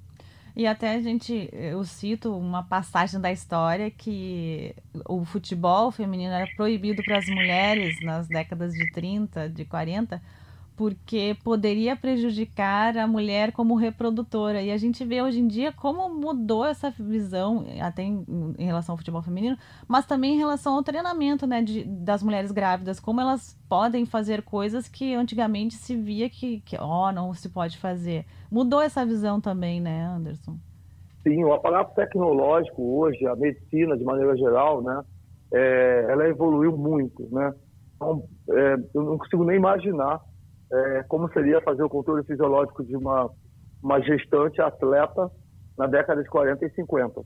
E 0.56 0.68
até 0.68 0.96
a 0.96 1.02
gente, 1.02 1.50
eu 1.54 1.82
cito 1.86 2.36
uma 2.36 2.62
passagem 2.62 3.22
da 3.22 3.32
história 3.32 3.90
que 3.90 4.76
o 5.08 5.24
futebol 5.24 5.92
feminino 5.92 6.34
era 6.34 6.48
proibido 6.58 7.02
para 7.04 7.20
as 7.20 7.26
mulheres 7.28 7.96
nas 8.04 8.28
décadas 8.28 8.74
de 8.74 8.92
30, 8.92 9.50
de 9.50 9.64
40, 9.64 10.22
porque 10.76 11.36
poderia 11.44 11.96
prejudicar 11.96 12.98
a 12.98 13.06
mulher 13.06 13.52
como 13.52 13.76
reprodutora. 13.76 14.62
E 14.62 14.72
a 14.72 14.78
gente 14.78 15.04
vê 15.06 15.22
hoje 15.22 15.40
em 15.40 15.48
dia 15.48 15.72
como 15.72 16.10
mudou 16.10 16.66
essa 16.66 16.90
visão, 16.90 17.66
até 17.82 18.04
em, 18.04 18.26
em 18.58 18.66
relação 18.66 18.94
ao 18.94 18.98
futebol 18.98 19.22
feminino, 19.22 19.58
mas 19.88 20.06
também 20.06 20.36
em 20.36 20.38
relação 20.38 20.76
ao 20.76 20.84
treinamento 20.84 21.46
né, 21.46 21.62
de, 21.62 21.84
das 21.84 22.24
mulheres 22.24 22.52
grávidas, 22.52 23.00
como 23.00 23.22
elas 23.22 23.58
podem 23.70 24.06
fazer 24.06 24.42
coisas 24.42 24.88
que 24.88 25.14
antigamente 25.14 25.76
se 25.76 25.96
via 25.96 26.30
que, 26.30 26.62
que 26.62 26.78
oh, 26.78 27.12
não 27.12 27.34
se 27.34 27.50
pode 27.50 27.78
fazer. 27.78 28.26
Mudou 28.50 28.82
essa 28.82 29.06
visão 29.06 29.40
também, 29.40 29.80
né, 29.80 30.06
Anderson? 30.06 30.58
Sim, 31.24 31.44
o 31.44 31.54
aparato 31.54 31.94
tecnológico 31.94 32.82
hoje, 32.82 33.26
a 33.28 33.36
medicina 33.36 33.96
de 33.96 34.04
maneira 34.04 34.36
geral, 34.36 34.82
né, 34.82 35.04
é, 35.54 36.08
ela 36.10 36.28
evoluiu 36.28 36.76
muito, 36.76 37.28
né? 37.32 37.54
Então, 37.96 38.24
é, 38.50 38.76
eu 38.96 39.04
não 39.04 39.18
consigo 39.18 39.44
nem 39.44 39.58
imaginar 39.58 40.20
é, 40.72 41.04
como 41.08 41.32
seria 41.32 41.62
fazer 41.62 41.84
o 41.84 41.90
controle 41.90 42.24
fisiológico 42.24 42.84
de 42.84 42.96
uma, 42.96 43.30
uma 43.84 44.00
gestante 44.02 44.62
atleta 44.62 45.30
na 45.78 45.88
década 45.88 46.22
de 46.22 46.30
40 46.30 46.66
e 46.66 46.70
50. 46.72 47.22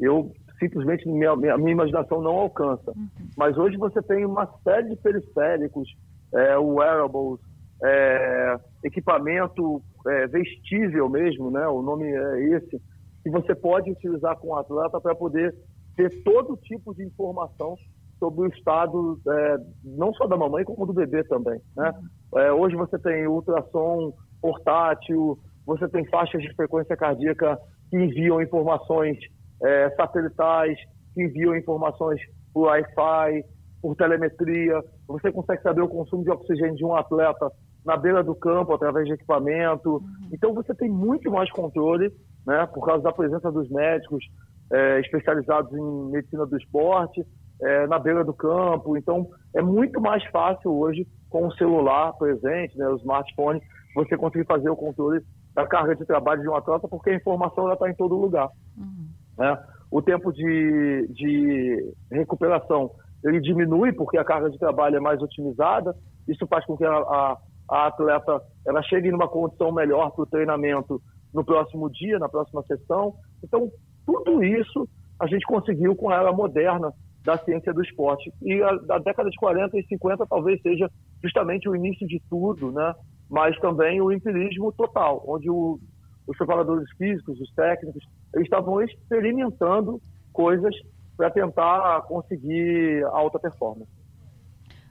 Eu 0.00 0.32
simplesmente 0.58 1.08
minha, 1.08 1.34
minha, 1.36 1.56
minha 1.56 1.72
imaginação 1.72 2.20
não 2.20 2.32
alcança. 2.32 2.92
Mas 3.36 3.56
hoje 3.56 3.76
você 3.76 4.02
tem 4.02 4.24
uma 4.24 4.46
série 4.62 4.90
de 4.90 4.96
periféricos, 4.96 5.88
é, 6.34 6.56
wearables, 6.58 7.40
é, 7.82 8.56
equipamento 8.84 9.82
é, 10.06 10.26
vestível 10.26 11.08
mesmo, 11.08 11.50
né? 11.50 11.66
O 11.68 11.82
nome 11.82 12.04
é 12.04 12.56
esse 12.56 12.80
que 13.22 13.30
você 13.30 13.54
pode 13.54 13.90
utilizar 13.90 14.36
com 14.38 14.48
o 14.48 14.56
atleta 14.56 15.00
para 15.00 15.14
poder 15.14 15.54
ter 15.96 16.22
todo 16.22 16.56
tipo 16.56 16.94
de 16.94 17.04
informação 17.04 17.74
sobre 18.18 18.42
o 18.42 18.46
estado 18.48 19.18
é, 19.26 19.56
não 19.84 20.12
só 20.14 20.26
da 20.26 20.36
mamãe 20.36 20.64
como 20.64 20.86
do 20.86 20.92
bebê 20.92 21.24
também, 21.24 21.60
né? 21.76 21.92
É, 22.36 22.52
hoje 22.52 22.76
você 22.76 22.98
tem 22.98 23.26
ultrassom 23.26 24.12
portátil, 24.40 25.38
você 25.66 25.88
tem 25.88 26.04
faixas 26.08 26.42
de 26.42 26.54
frequência 26.54 26.96
cardíaca 26.96 27.58
que 27.90 27.96
enviam 27.96 28.40
informações 28.40 29.18
é, 29.62 29.90
satelitais, 29.90 30.78
que 31.14 31.22
enviam 31.22 31.56
informações 31.56 32.20
por 32.52 32.68
Wi-Fi, 32.68 33.44
por 33.82 33.96
telemetria. 33.96 34.80
Você 35.08 35.32
consegue 35.32 35.62
saber 35.62 35.82
o 35.82 35.88
consumo 35.88 36.22
de 36.22 36.30
oxigênio 36.30 36.76
de 36.76 36.84
um 36.84 36.94
atleta 36.94 37.50
na 37.84 37.96
beira 37.96 38.22
do 38.22 38.34
campo 38.34 38.72
através 38.74 39.06
de 39.06 39.14
equipamento. 39.14 39.94
Uhum. 39.94 40.28
Então 40.32 40.54
você 40.54 40.74
tem 40.74 40.88
muito 40.88 41.30
mais 41.30 41.50
controle, 41.50 42.12
né, 42.46 42.66
por 42.72 42.84
causa 42.86 43.02
da 43.02 43.12
presença 43.12 43.50
dos 43.50 43.68
médicos 43.70 44.24
é, 44.72 45.00
especializados 45.00 45.72
em 45.72 46.10
medicina 46.10 46.46
do 46.46 46.56
esporte 46.56 47.24
é, 47.62 47.86
na 47.86 47.98
beira 47.98 48.24
do 48.24 48.32
campo. 48.32 48.96
Então, 48.96 49.28
é 49.54 49.62
muito 49.62 50.00
mais 50.00 50.24
fácil 50.30 50.72
hoje, 50.72 51.06
com 51.28 51.46
o 51.46 51.54
celular 51.54 52.12
presente, 52.14 52.76
né, 52.76 52.88
o 52.88 52.96
smartphone, 52.96 53.60
você 53.94 54.16
conseguir 54.16 54.46
fazer 54.46 54.70
o 54.70 54.76
controle 54.76 55.20
da 55.54 55.66
carga 55.66 55.96
de 55.96 56.04
trabalho 56.04 56.42
de 56.42 56.48
um 56.48 56.54
atleta, 56.54 56.88
porque 56.88 57.10
a 57.10 57.16
informação 57.16 57.72
está 57.72 57.90
em 57.90 57.94
todo 57.94 58.16
lugar. 58.16 58.48
Uhum. 58.76 59.08
Né? 59.38 59.58
O 59.90 60.00
tempo 60.00 60.32
de, 60.32 61.08
de 61.12 61.92
recuperação 62.10 62.90
ele 63.24 63.40
diminui 63.40 63.92
porque 63.92 64.16
a 64.16 64.24
carga 64.24 64.50
de 64.50 64.58
trabalho 64.58 64.96
é 64.96 65.00
mais 65.00 65.20
otimizada. 65.20 65.94
Isso 66.28 66.46
faz 66.46 66.64
com 66.64 66.76
que 66.76 66.84
a, 66.84 66.92
a, 66.92 67.38
a 67.70 67.86
atleta 67.88 68.40
ela 68.66 68.82
chegue 68.82 69.10
numa 69.10 69.28
condição 69.28 69.72
melhor 69.72 70.10
para 70.12 70.22
o 70.22 70.26
treinamento 70.26 71.00
no 71.34 71.44
próximo 71.44 71.90
dia, 71.90 72.18
na 72.18 72.28
próxima 72.28 72.62
sessão. 72.62 73.14
Então, 73.42 73.70
tudo 74.06 74.42
isso 74.42 74.88
a 75.20 75.26
gente 75.26 75.44
conseguiu 75.46 75.94
com 75.94 76.08
a 76.08 76.16
era 76.16 76.32
moderna 76.32 76.92
da 77.24 77.36
ciência 77.38 77.72
do 77.72 77.82
esporte. 77.82 78.32
E 78.42 78.62
a, 78.62 78.98
década 78.98 79.28
de 79.28 79.36
40 79.36 79.78
e 79.78 79.86
50 79.86 80.26
talvez 80.26 80.60
seja 80.62 80.90
justamente 81.22 81.68
o 81.68 81.76
início 81.76 82.06
de 82.06 82.20
tudo, 82.28 82.72
né? 82.72 82.94
mas 83.28 83.56
também 83.60 84.00
o 84.00 84.10
empirismo 84.10 84.72
total, 84.72 85.22
onde 85.26 85.48
o, 85.48 85.78
os 86.26 86.36
preparadores 86.36 86.90
físicos, 86.96 87.40
os 87.40 87.50
técnicos, 87.52 88.02
eles 88.34 88.46
estavam 88.46 88.82
experimentando 88.82 90.00
coisas 90.32 90.74
para 91.16 91.30
tentar 91.30 92.02
conseguir 92.02 93.04
alta 93.12 93.38
performance. 93.38 93.90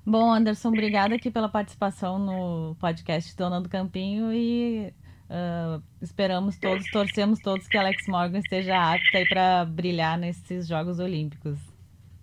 Bom, 0.05 0.31
Anderson, 0.31 0.69
obrigada 0.69 1.15
aqui 1.15 1.29
pela 1.29 1.49
participação 1.49 2.17
no 2.17 2.75
podcast 2.79 3.35
Dona 3.35 3.59
do 3.59 3.69
Campinho 3.69 4.31
e 4.33 4.93
uh, 5.29 5.83
esperamos 6.01 6.57
todos, 6.57 6.85
torcemos 6.91 7.39
todos 7.39 7.67
que 7.67 7.77
Alex 7.77 8.07
Morgan 8.07 8.39
esteja 8.39 8.93
apta 8.93 9.23
para 9.27 9.65
brilhar 9.65 10.17
nesses 10.17 10.67
Jogos 10.67 10.99
Olímpicos. 10.99 11.59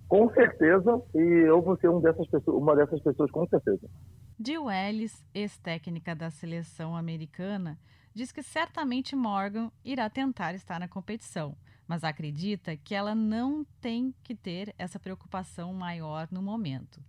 Com 0.08 0.32
certeza, 0.32 1.02
e 1.14 1.48
eu 1.48 1.60
vou 1.60 1.76
ser 1.78 1.88
um 1.88 2.00
dessas 2.00 2.26
pessoas, 2.28 2.56
uma 2.56 2.76
dessas 2.76 3.00
pessoas, 3.02 3.30
com 3.30 3.46
certeza. 3.48 3.88
Jill 4.44 4.70
Ellis, 4.70 5.24
ex-técnica 5.34 6.14
da 6.14 6.30
seleção 6.30 6.96
americana, 6.96 7.78
diz 8.14 8.30
que 8.30 8.42
certamente 8.42 9.16
Morgan 9.16 9.70
irá 9.84 10.08
tentar 10.08 10.54
estar 10.54 10.78
na 10.78 10.86
competição, 10.86 11.56
mas 11.88 12.04
acredita 12.04 12.76
que 12.76 12.94
ela 12.94 13.14
não 13.14 13.64
tem 13.80 14.14
que 14.22 14.34
ter 14.34 14.74
essa 14.78 14.98
preocupação 14.98 15.72
maior 15.72 16.28
no 16.30 16.40
momento. 16.40 17.00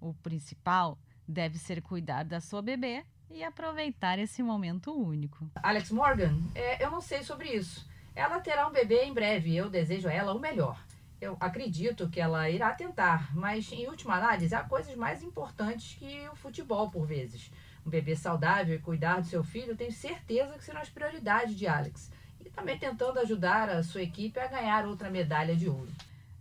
O 0.00 0.12
principal 0.12 0.98
deve 1.26 1.58
ser 1.58 1.80
cuidar 1.80 2.24
da 2.24 2.40
sua 2.40 2.60
bebê 2.60 3.04
e 3.30 3.42
aproveitar 3.42 4.18
esse 4.18 4.42
momento 4.42 4.92
único. 4.92 5.50
Alex 5.62 5.90
Morgan, 5.90 6.38
é, 6.54 6.84
eu 6.84 6.90
não 6.90 7.00
sei 7.00 7.22
sobre 7.22 7.48
isso. 7.48 7.88
Ela 8.14 8.38
terá 8.40 8.68
um 8.68 8.72
bebê 8.72 9.02
em 9.04 9.12
breve 9.12 9.50
e 9.50 9.56
eu 9.56 9.70
desejo 9.70 10.08
a 10.08 10.12
ela 10.12 10.34
o 10.34 10.38
melhor. 10.38 10.78
Eu 11.24 11.38
acredito 11.40 12.06
que 12.10 12.20
ela 12.20 12.50
irá 12.50 12.70
tentar, 12.74 13.34
mas 13.34 13.72
em 13.72 13.86
última 13.88 14.16
análise, 14.16 14.54
há 14.54 14.62
coisas 14.62 14.94
mais 14.94 15.22
importantes 15.22 15.96
que 15.98 16.28
o 16.28 16.36
futebol, 16.36 16.90
por 16.90 17.06
vezes. 17.06 17.50
Um 17.86 17.88
bebê 17.88 18.14
saudável 18.14 18.76
e 18.76 18.78
cuidar 18.78 19.20
do 19.20 19.26
seu 19.26 19.42
filho, 19.42 19.74
tenho 19.74 19.90
certeza 19.90 20.52
que 20.52 20.62
serão 20.62 20.82
as 20.82 20.90
prioridades 20.90 21.56
de 21.56 21.66
Alex. 21.66 22.12
E 22.44 22.50
também 22.50 22.78
tentando 22.78 23.18
ajudar 23.20 23.70
a 23.70 23.82
sua 23.82 24.02
equipe 24.02 24.38
a 24.38 24.46
ganhar 24.46 24.84
outra 24.84 25.08
medalha 25.08 25.56
de 25.56 25.66
ouro. 25.66 25.88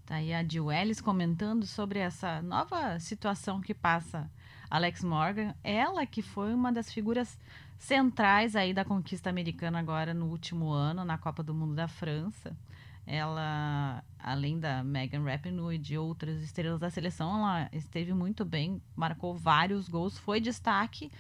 Tá 0.06 0.16
aí 0.16 0.34
a 0.34 0.44
Jill 0.44 0.70
Ellis 0.70 1.00
comentando 1.00 1.66
sobre 1.66 2.00
essa 2.00 2.42
nova 2.42 3.00
situação 3.00 3.62
que 3.62 3.74
passa 3.74 4.30
Alex 4.70 5.02
Morgan, 5.02 5.56
ela 5.64 6.06
que 6.06 6.22
foi 6.22 6.54
uma 6.54 6.74
das 6.74 6.92
figuras 6.92 7.40
centrais 7.80 8.54
aí 8.54 8.74
da 8.74 8.84
conquista 8.84 9.30
americana 9.30 9.80
agora 9.80 10.14
no 10.14 10.26
último 10.26 10.72
ano 10.72 11.06
na 11.06 11.18
Copa 11.18 11.42
do 11.42 11.54
Mundo 11.54 11.74
da 11.74 11.88
França. 11.88 12.54
Ela, 13.06 14.04
além 14.18 14.60
da 14.60 14.84
Megan 14.84 15.24
Rapinoe 15.24 15.76
e 15.76 15.78
de 15.78 15.98
outras 15.98 16.42
estrelas 16.42 16.80
da 16.80 16.90
seleção, 16.90 17.38
ela 17.38 17.70
esteve 17.74 18.14
muito 18.14 18.46
bem, 18.46 18.82
marcou 18.96 19.36
vários 19.36 19.90
gols, 19.90 20.18
foi 20.18 20.40
destaque 20.40 21.12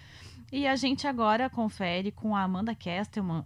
E 0.51 0.67
a 0.67 0.75
gente 0.75 1.07
agora 1.07 1.49
confere 1.49 2.11
com 2.11 2.35
a 2.35 2.43
Amanda 2.43 2.75
Kestelman, 2.75 3.43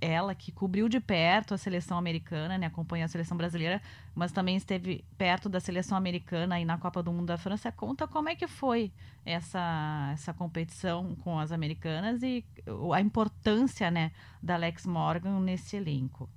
ela 0.00 0.34
que 0.34 0.50
cobriu 0.50 0.88
de 0.88 0.98
perto 0.98 1.54
a 1.54 1.58
seleção 1.58 1.96
americana, 1.96 2.58
né, 2.58 2.66
acompanhou 2.66 3.04
a 3.04 3.08
seleção 3.08 3.36
brasileira, 3.36 3.80
mas 4.16 4.32
também 4.32 4.56
esteve 4.56 5.04
perto 5.16 5.48
da 5.48 5.60
seleção 5.60 5.96
americana 5.96 6.56
aí 6.56 6.64
na 6.64 6.76
Copa 6.76 7.04
do 7.04 7.12
Mundo 7.12 7.26
da 7.26 7.38
França. 7.38 7.70
Conta 7.70 8.08
como 8.08 8.28
é 8.28 8.34
que 8.34 8.48
foi 8.48 8.92
essa, 9.24 10.10
essa 10.12 10.34
competição 10.34 11.14
com 11.22 11.38
as 11.38 11.52
americanas 11.52 12.20
e 12.22 12.44
a 12.92 13.00
importância, 13.00 13.88
né, 13.88 14.10
da 14.42 14.54
Alex 14.54 14.86
Morgan 14.86 15.38
nesse 15.38 15.76
elenco. 15.76 16.28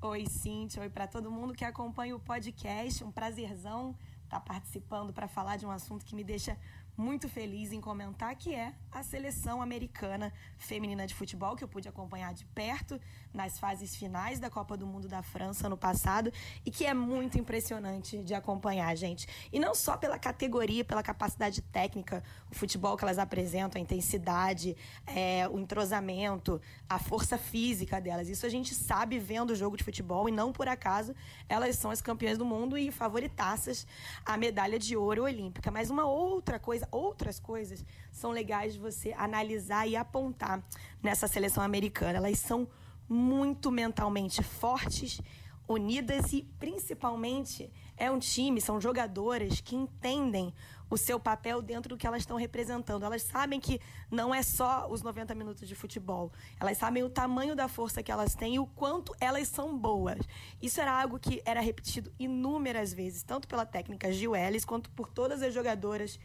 Oi, 0.00 0.26
Cintia. 0.28 0.80
Oi 0.80 0.88
para 0.88 1.08
todo 1.08 1.28
mundo 1.28 1.52
que 1.52 1.64
acompanha 1.64 2.14
o 2.14 2.20
podcast. 2.20 3.02
Um 3.02 3.10
prazerzão 3.10 3.96
estar 4.22 4.38
tá 4.38 4.40
participando 4.40 5.12
para 5.12 5.26
falar 5.26 5.56
de 5.56 5.66
um 5.66 5.72
assunto 5.72 6.04
que 6.04 6.14
me 6.14 6.22
deixa 6.22 6.56
muito 6.98 7.28
feliz 7.28 7.72
em 7.72 7.80
comentar, 7.80 8.34
que 8.34 8.52
é 8.52 8.74
a 8.90 9.04
seleção 9.04 9.62
americana 9.62 10.32
feminina 10.56 11.06
de 11.06 11.14
futebol, 11.14 11.54
que 11.54 11.62
eu 11.62 11.68
pude 11.68 11.88
acompanhar 11.88 12.34
de 12.34 12.44
perto 12.46 13.00
nas 13.32 13.56
fases 13.56 13.94
finais 13.94 14.40
da 14.40 14.50
Copa 14.50 14.76
do 14.76 14.84
Mundo 14.84 15.06
da 15.06 15.22
França 15.22 15.68
no 15.68 15.76
passado 15.76 16.32
e 16.66 16.72
que 16.72 16.84
é 16.84 16.92
muito 16.92 17.38
impressionante 17.38 18.24
de 18.24 18.34
acompanhar, 18.34 18.96
gente. 18.96 19.28
E 19.52 19.60
não 19.60 19.76
só 19.76 19.96
pela 19.96 20.18
categoria, 20.18 20.84
pela 20.84 21.00
capacidade 21.00 21.62
técnica, 21.62 22.24
o 22.50 22.54
futebol 22.56 22.96
que 22.96 23.04
elas 23.04 23.18
apresentam, 23.18 23.78
a 23.78 23.82
intensidade, 23.82 24.76
é, 25.06 25.48
o 25.48 25.56
entrosamento, 25.60 26.60
a 26.88 26.98
força 26.98 27.38
física 27.38 28.00
delas. 28.00 28.28
Isso 28.28 28.44
a 28.44 28.48
gente 28.48 28.74
sabe 28.74 29.20
vendo 29.20 29.50
o 29.50 29.54
jogo 29.54 29.76
de 29.76 29.84
futebol 29.84 30.28
e 30.28 30.32
não 30.32 30.52
por 30.52 30.66
acaso 30.66 31.14
elas 31.48 31.76
são 31.76 31.92
as 31.92 32.02
campeãs 32.02 32.36
do 32.36 32.44
mundo 32.44 32.76
e 32.76 32.90
favoritaças 32.90 33.86
à 34.26 34.36
medalha 34.36 34.80
de 34.80 34.96
ouro 34.96 35.22
olímpica. 35.22 35.70
Mas 35.70 35.90
uma 35.90 36.04
outra 36.04 36.58
coisa 36.58 36.87
outras 36.90 37.38
coisas 37.38 37.84
são 38.10 38.30
legais 38.30 38.74
de 38.74 38.78
você 38.78 39.12
analisar 39.12 39.86
e 39.86 39.96
apontar 39.96 40.62
nessa 41.02 41.26
seleção 41.26 41.62
americana. 41.62 42.18
Elas 42.18 42.38
são 42.38 42.68
muito 43.08 43.70
mentalmente 43.70 44.42
fortes, 44.42 45.20
unidas 45.68 46.32
e 46.32 46.42
principalmente 46.58 47.70
é 47.96 48.10
um 48.10 48.18
time, 48.18 48.60
são 48.60 48.80
jogadoras 48.80 49.60
que 49.60 49.76
entendem 49.76 50.54
o 50.90 50.96
seu 50.96 51.20
papel 51.20 51.60
dentro 51.60 51.90
do 51.90 51.96
que 51.98 52.06
elas 52.06 52.22
estão 52.22 52.36
representando. 52.36 53.04
Elas 53.04 53.22
sabem 53.22 53.60
que 53.60 53.80
não 54.10 54.34
é 54.34 54.42
só 54.42 54.88
os 54.88 55.02
90 55.02 55.34
minutos 55.34 55.68
de 55.68 55.74
futebol. 55.74 56.32
Elas 56.58 56.78
sabem 56.78 57.02
o 57.02 57.10
tamanho 57.10 57.54
da 57.54 57.68
força 57.68 58.02
que 58.02 58.10
elas 58.10 58.34
têm 58.34 58.54
e 58.54 58.58
o 58.58 58.66
quanto 58.66 59.14
elas 59.20 59.48
são 59.48 59.76
boas. 59.76 60.18
Isso 60.62 60.80
era 60.80 60.98
algo 60.98 61.18
que 61.18 61.42
era 61.44 61.60
repetido 61.60 62.10
inúmeras 62.18 62.92
vezes, 62.92 63.22
tanto 63.22 63.46
pela 63.46 63.66
técnica 63.66 64.12
Gil 64.12 64.34
Ellis 64.34 64.64
quanto 64.64 64.88
por 64.90 65.08
todas 65.08 65.42
as 65.42 65.52
jogadoras 65.52 66.18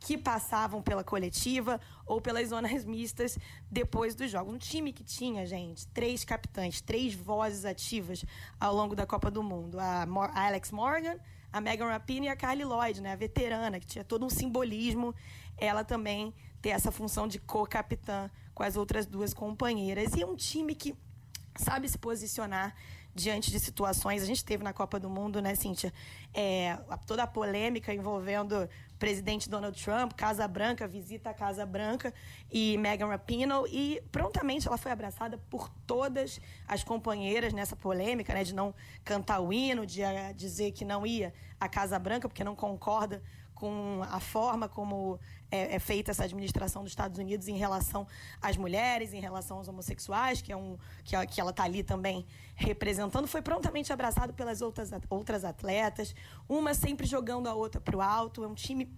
que 0.00 0.16
passavam 0.16 0.80
pela 0.80 1.02
coletiva 1.02 1.80
ou 2.06 2.20
pelas 2.20 2.48
zonas 2.48 2.84
mistas 2.84 3.38
depois 3.70 4.14
dos 4.14 4.30
jogos. 4.30 4.54
Um 4.54 4.58
time 4.58 4.92
que 4.92 5.02
tinha, 5.02 5.44
gente, 5.46 5.86
três 5.88 6.24
capitães, 6.24 6.80
três 6.80 7.14
vozes 7.14 7.64
ativas 7.64 8.24
ao 8.60 8.74
longo 8.74 8.94
da 8.94 9.06
Copa 9.06 9.30
do 9.30 9.42
Mundo. 9.42 9.78
A, 9.78 10.04
a 10.04 10.46
Alex 10.46 10.70
Morgan, 10.70 11.18
a 11.52 11.60
Megan 11.60 11.88
Rapinoe 11.88 12.26
e 12.26 12.28
a 12.28 12.36
Carly 12.36 12.64
Lloyd, 12.64 13.00
né, 13.00 13.12
a 13.12 13.16
veterana, 13.16 13.80
que 13.80 13.86
tinha 13.86 14.04
todo 14.04 14.24
um 14.24 14.30
simbolismo. 14.30 15.14
Ela 15.56 15.82
também 15.82 16.32
ter 16.62 16.70
essa 16.70 16.92
função 16.92 17.26
de 17.26 17.38
co-capitã 17.38 18.30
com 18.54 18.62
as 18.62 18.76
outras 18.76 19.06
duas 19.06 19.34
companheiras. 19.34 20.14
E 20.14 20.22
é 20.22 20.26
um 20.26 20.36
time 20.36 20.74
que 20.74 20.94
sabe 21.56 21.88
se 21.88 21.98
posicionar 21.98 22.74
diante 23.18 23.50
de 23.50 23.58
situações. 23.58 24.22
A 24.22 24.26
gente 24.26 24.44
teve 24.44 24.62
na 24.62 24.72
Copa 24.72 24.98
do 24.98 25.10
Mundo, 25.10 25.42
né, 25.42 25.54
Cíntia? 25.54 25.92
É, 26.32 26.78
toda 27.06 27.24
a 27.24 27.26
polêmica 27.26 27.92
envolvendo 27.92 28.64
o 28.64 28.98
presidente 28.98 29.48
Donald 29.48 29.82
Trump, 29.82 30.12
Casa 30.12 30.46
Branca, 30.46 30.86
visita 30.86 31.30
a 31.30 31.34
Casa 31.34 31.66
Branca 31.66 32.14
e 32.50 32.78
Megan 32.78 33.08
Rapinoe. 33.08 33.68
E 33.70 34.02
prontamente 34.12 34.68
ela 34.68 34.78
foi 34.78 34.92
abraçada 34.92 35.38
por 35.50 35.68
todas 35.86 36.40
as 36.66 36.84
companheiras 36.84 37.52
nessa 37.52 37.76
polêmica, 37.76 38.32
né, 38.32 38.44
de 38.44 38.54
não 38.54 38.74
cantar 39.04 39.40
o 39.40 39.52
hino, 39.52 39.84
de 39.84 40.02
uh, 40.02 40.34
dizer 40.34 40.72
que 40.72 40.84
não 40.84 41.06
ia 41.06 41.34
à 41.60 41.68
Casa 41.68 41.98
Branca 41.98 42.28
porque 42.28 42.44
não 42.44 42.54
concorda 42.54 43.22
com 43.58 44.02
a 44.08 44.20
forma 44.20 44.68
como 44.68 45.18
é, 45.50 45.74
é, 45.74 45.78
feita 45.80 46.12
essa 46.12 46.22
administração 46.22 46.84
dos 46.84 46.92
Estados 46.92 47.18
Unidos 47.18 47.48
em 47.48 47.56
relação 47.56 48.06
às 48.40 48.56
mulheres, 48.56 49.12
em 49.12 49.20
relação 49.20 49.58
aos 49.58 49.66
homossexuais, 49.66 50.40
que 50.40 50.52
é 50.52 50.56
um 50.56 50.78
que, 51.02 51.26
que 51.26 51.40
ela 51.40 51.50
está 51.50 51.64
ali 51.64 51.82
também 51.82 52.24
representando, 52.54 53.26
foi 53.26 53.42
prontamente 53.42 53.92
abraçado 53.92 54.32
pelas 54.32 54.62
outras, 54.62 54.90
outras 55.10 55.44
atletas, 55.44 56.14
uma 56.48 56.72
sempre 56.72 57.04
jogando 57.04 57.48
a 57.48 57.54
outra 57.54 57.80
para 57.80 57.96
o 57.96 58.00
alto. 58.00 58.44
É 58.44 58.46
um 58.46 58.54
time 58.54 58.88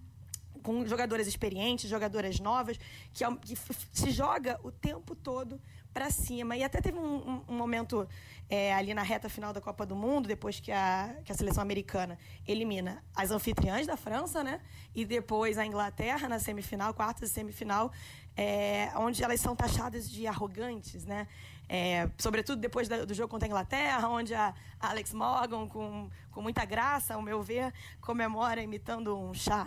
com 0.61 0.85
jogadoras 0.85 1.25
experientes, 1.25 1.89
jogadoras 1.89 2.39
novas, 2.39 2.77
que, 3.11 3.23
é 3.23 3.35
que 3.37 3.57
se 3.91 4.11
joga 4.11 4.59
o 4.63 4.71
tempo 4.71 5.15
todo 5.15 5.59
para 5.93 6.09
cima. 6.09 6.55
E 6.55 6.63
até 6.63 6.81
teve 6.81 6.97
um, 6.97 7.43
um, 7.47 7.53
momento 7.53 8.07
é, 8.49 8.73
ali 8.73 8.93
na 8.93 9.03
reta 9.03 9.29
final 9.29 9.53
da 9.53 9.61
Copa 9.61 9.85
do 9.85 9.95
Mundo, 9.95 10.27
depois 10.27 10.59
que 10.59 10.71
a, 10.71 11.15
que 11.23 11.31
a 11.31 11.35
seleção 11.35 11.61
americana 11.61 12.17
elimina 12.47 13.03
as 13.15 13.31
anfitriãs 13.31 13.87
da 13.87 13.97
França, 13.97 14.43
né? 14.43 14.61
E 14.95 15.05
depois 15.05 15.57
a 15.57 15.65
Inglaterra 15.65 16.27
na 16.27 16.39
semifinal, 16.39 16.93
quartas 16.93 17.29
e 17.29 17.33
semifinal, 17.33 17.91
é, 18.35 18.91
onde 18.95 19.23
elas 19.23 19.39
são 19.39 19.55
taxadas 19.55 20.09
de 20.09 20.27
arrogantes, 20.27 21.05
né? 21.05 21.27
É, 21.67 22.09
sobretudo 22.17 22.59
depois 22.59 22.89
da, 22.89 23.05
do 23.05 23.13
jogo 23.13 23.29
contra 23.29 23.47
a 23.47 23.49
Inglaterra, 23.49 24.09
onde 24.09 24.33
a 24.33 24.53
Alex 24.79 25.13
Morgan, 25.13 25.67
com, 25.67 26.09
com 26.29 26.41
muita 26.41 26.65
graça, 26.65 27.13
ao 27.13 27.21
meu 27.21 27.41
ver, 27.41 27.73
comemora 28.01 28.61
imitando 28.61 29.17
um 29.17 29.33
chá, 29.33 29.65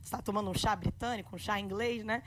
está 0.00 0.22
tomando 0.22 0.50
um 0.50 0.54
chá 0.54 0.76
britânico, 0.76 1.34
um 1.34 1.38
chá 1.38 1.58
inglês, 1.58 2.04
né? 2.04 2.22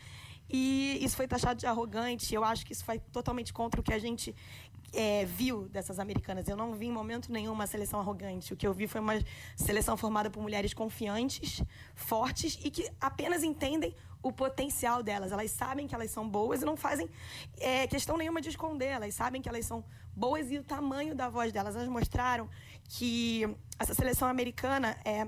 E 0.50 0.98
isso 1.02 1.16
foi 1.16 1.28
taxado 1.28 1.60
de 1.60 1.68
arrogante. 1.68 2.34
Eu 2.34 2.44
acho 2.44 2.66
que 2.66 2.74
isso 2.74 2.84
foi 2.84 3.00
totalmente 3.00 3.54
contra 3.54 3.80
o 3.80 3.84
que 3.84 3.94
a 3.94 4.00
gente 4.00 4.36
é, 4.94 5.26
viu 5.26 5.68
dessas 5.70 6.00
americanas. 6.00 6.48
Eu 6.48 6.58
não 6.58 6.74
vi 6.74 6.88
em 6.88 6.92
momento 6.92 7.32
nenhum 7.32 7.54
uma 7.54 7.68
seleção 7.68 8.00
arrogante. 8.00 8.54
O 8.54 8.58
que 8.58 8.66
eu 8.66 8.74
vi 8.74 8.88
foi 8.88 9.02
uma 9.02 9.14
seleção 9.56 9.96
formada 9.96 10.30
por 10.30 10.42
mulheres 10.42 10.74
confiantes, 10.74 11.62
fortes 11.94 12.60
e 12.64 12.72
que 12.72 12.90
apenas 13.00 13.44
entendem 13.44 13.96
o 14.22 14.32
potencial 14.32 15.02
delas. 15.02 15.32
Elas 15.32 15.52
sabem 15.52 15.88
que 15.88 15.96
elas 15.96 16.12
são 16.12 16.28
boas 16.28 16.62
e 16.62 16.66
não 16.66 16.76
fazem 16.76 17.10
é, 17.58 17.88
questão 17.88 18.18
nenhuma 18.18 18.42
de 18.42 18.50
esconder. 18.50 18.88
Elas 18.88 19.14
sabem 19.14 19.42
que 19.42 19.48
elas 19.48 19.66
são 19.66 19.84
boas 20.16 20.52
e 20.52 20.58
o 20.58 20.64
tamanho 20.64 21.16
da 21.16 21.30
voz 21.30 21.52
delas. 21.52 21.76
Elas 21.76 21.88
mostraram 21.88 22.50
que 22.86 23.48
essa 23.78 23.94
seleção 23.94 24.28
americana 24.28 24.98
é 25.06 25.28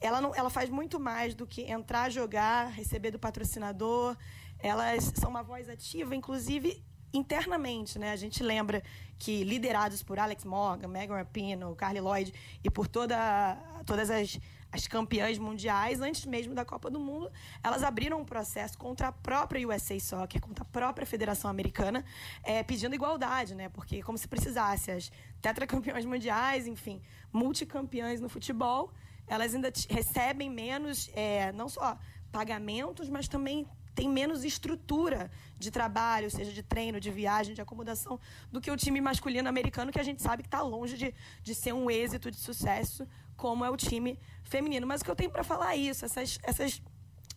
ela, 0.00 0.20
não, 0.20 0.34
ela 0.34 0.50
faz 0.50 0.68
muito 0.70 1.00
mais 1.00 1.34
do 1.34 1.46
que 1.46 1.62
entrar, 1.62 2.10
jogar, 2.10 2.70
receber 2.70 3.10
do 3.10 3.18
patrocinador. 3.18 4.16
Elas 4.58 5.12
são 5.16 5.30
uma 5.30 5.42
voz 5.42 5.68
ativa, 5.68 6.14
inclusive 6.14 6.82
internamente, 7.12 7.98
né? 7.98 8.12
A 8.12 8.16
gente 8.16 8.42
lembra 8.42 8.82
que 9.18 9.42
liderados 9.44 10.02
por 10.02 10.18
Alex 10.18 10.44
Morgan, 10.44 10.88
Megan 10.88 11.16
Rapinoe, 11.16 11.74
Carly 11.74 12.00
Lloyd 12.00 12.32
e 12.62 12.70
por 12.70 12.86
toda, 12.86 13.56
todas 13.86 14.10
as, 14.10 14.38
as 14.70 14.86
campeãs 14.86 15.38
mundiais, 15.38 16.00
antes 16.00 16.26
mesmo 16.26 16.54
da 16.54 16.64
Copa 16.64 16.90
do 16.90 17.00
Mundo, 17.00 17.30
elas 17.62 17.82
abriram 17.82 18.20
um 18.20 18.24
processo 18.24 18.76
contra 18.76 19.08
a 19.08 19.12
própria 19.12 19.66
USA 19.66 19.98
Soccer, 19.98 20.40
contra 20.40 20.62
a 20.62 20.66
própria 20.66 21.06
Federação 21.06 21.50
Americana, 21.50 22.04
é, 22.42 22.62
pedindo 22.62 22.94
igualdade, 22.94 23.54
né? 23.54 23.68
Porque 23.68 24.02
como 24.02 24.18
se 24.18 24.28
precisasse, 24.28 24.90
as 24.90 25.10
tetracampeões 25.40 26.04
mundiais, 26.04 26.66
enfim, 26.66 27.00
multicampeãs 27.32 28.20
no 28.20 28.28
futebol, 28.28 28.92
elas 29.26 29.54
ainda 29.54 29.72
recebem 29.88 30.50
menos, 30.50 31.10
é, 31.14 31.52
não 31.52 31.68
só 31.68 31.98
pagamentos, 32.30 33.08
mas 33.08 33.28
também 33.28 33.66
tem 33.94 34.08
menos 34.08 34.44
estrutura 34.44 35.30
de 35.58 35.70
trabalho, 35.70 36.30
seja 36.30 36.52
de 36.52 36.62
treino, 36.62 37.00
de 37.00 37.10
viagem, 37.10 37.54
de 37.54 37.62
acomodação, 37.62 38.20
do 38.52 38.60
que 38.60 38.70
o 38.70 38.76
time 38.76 39.00
masculino 39.00 39.48
americano, 39.48 39.90
que 39.90 39.98
a 39.98 40.02
gente 40.02 40.20
sabe 40.20 40.42
que 40.42 40.48
está 40.48 40.60
longe 40.60 40.98
de, 40.98 41.14
de 41.42 41.54
ser 41.54 41.72
um 41.72 41.90
êxito 41.90 42.30
de 42.30 42.36
sucesso, 42.36 43.08
como 43.36 43.64
é 43.64 43.70
o 43.70 43.76
time 43.76 44.18
feminino. 44.42 44.86
Mas 44.86 45.00
o 45.00 45.04
que 45.04 45.10
eu 45.10 45.16
tenho 45.16 45.30
para 45.30 45.42
falar 45.42 45.74
é 45.74 45.78
isso: 45.78 46.04
essas, 46.04 46.38
essas 46.42 46.82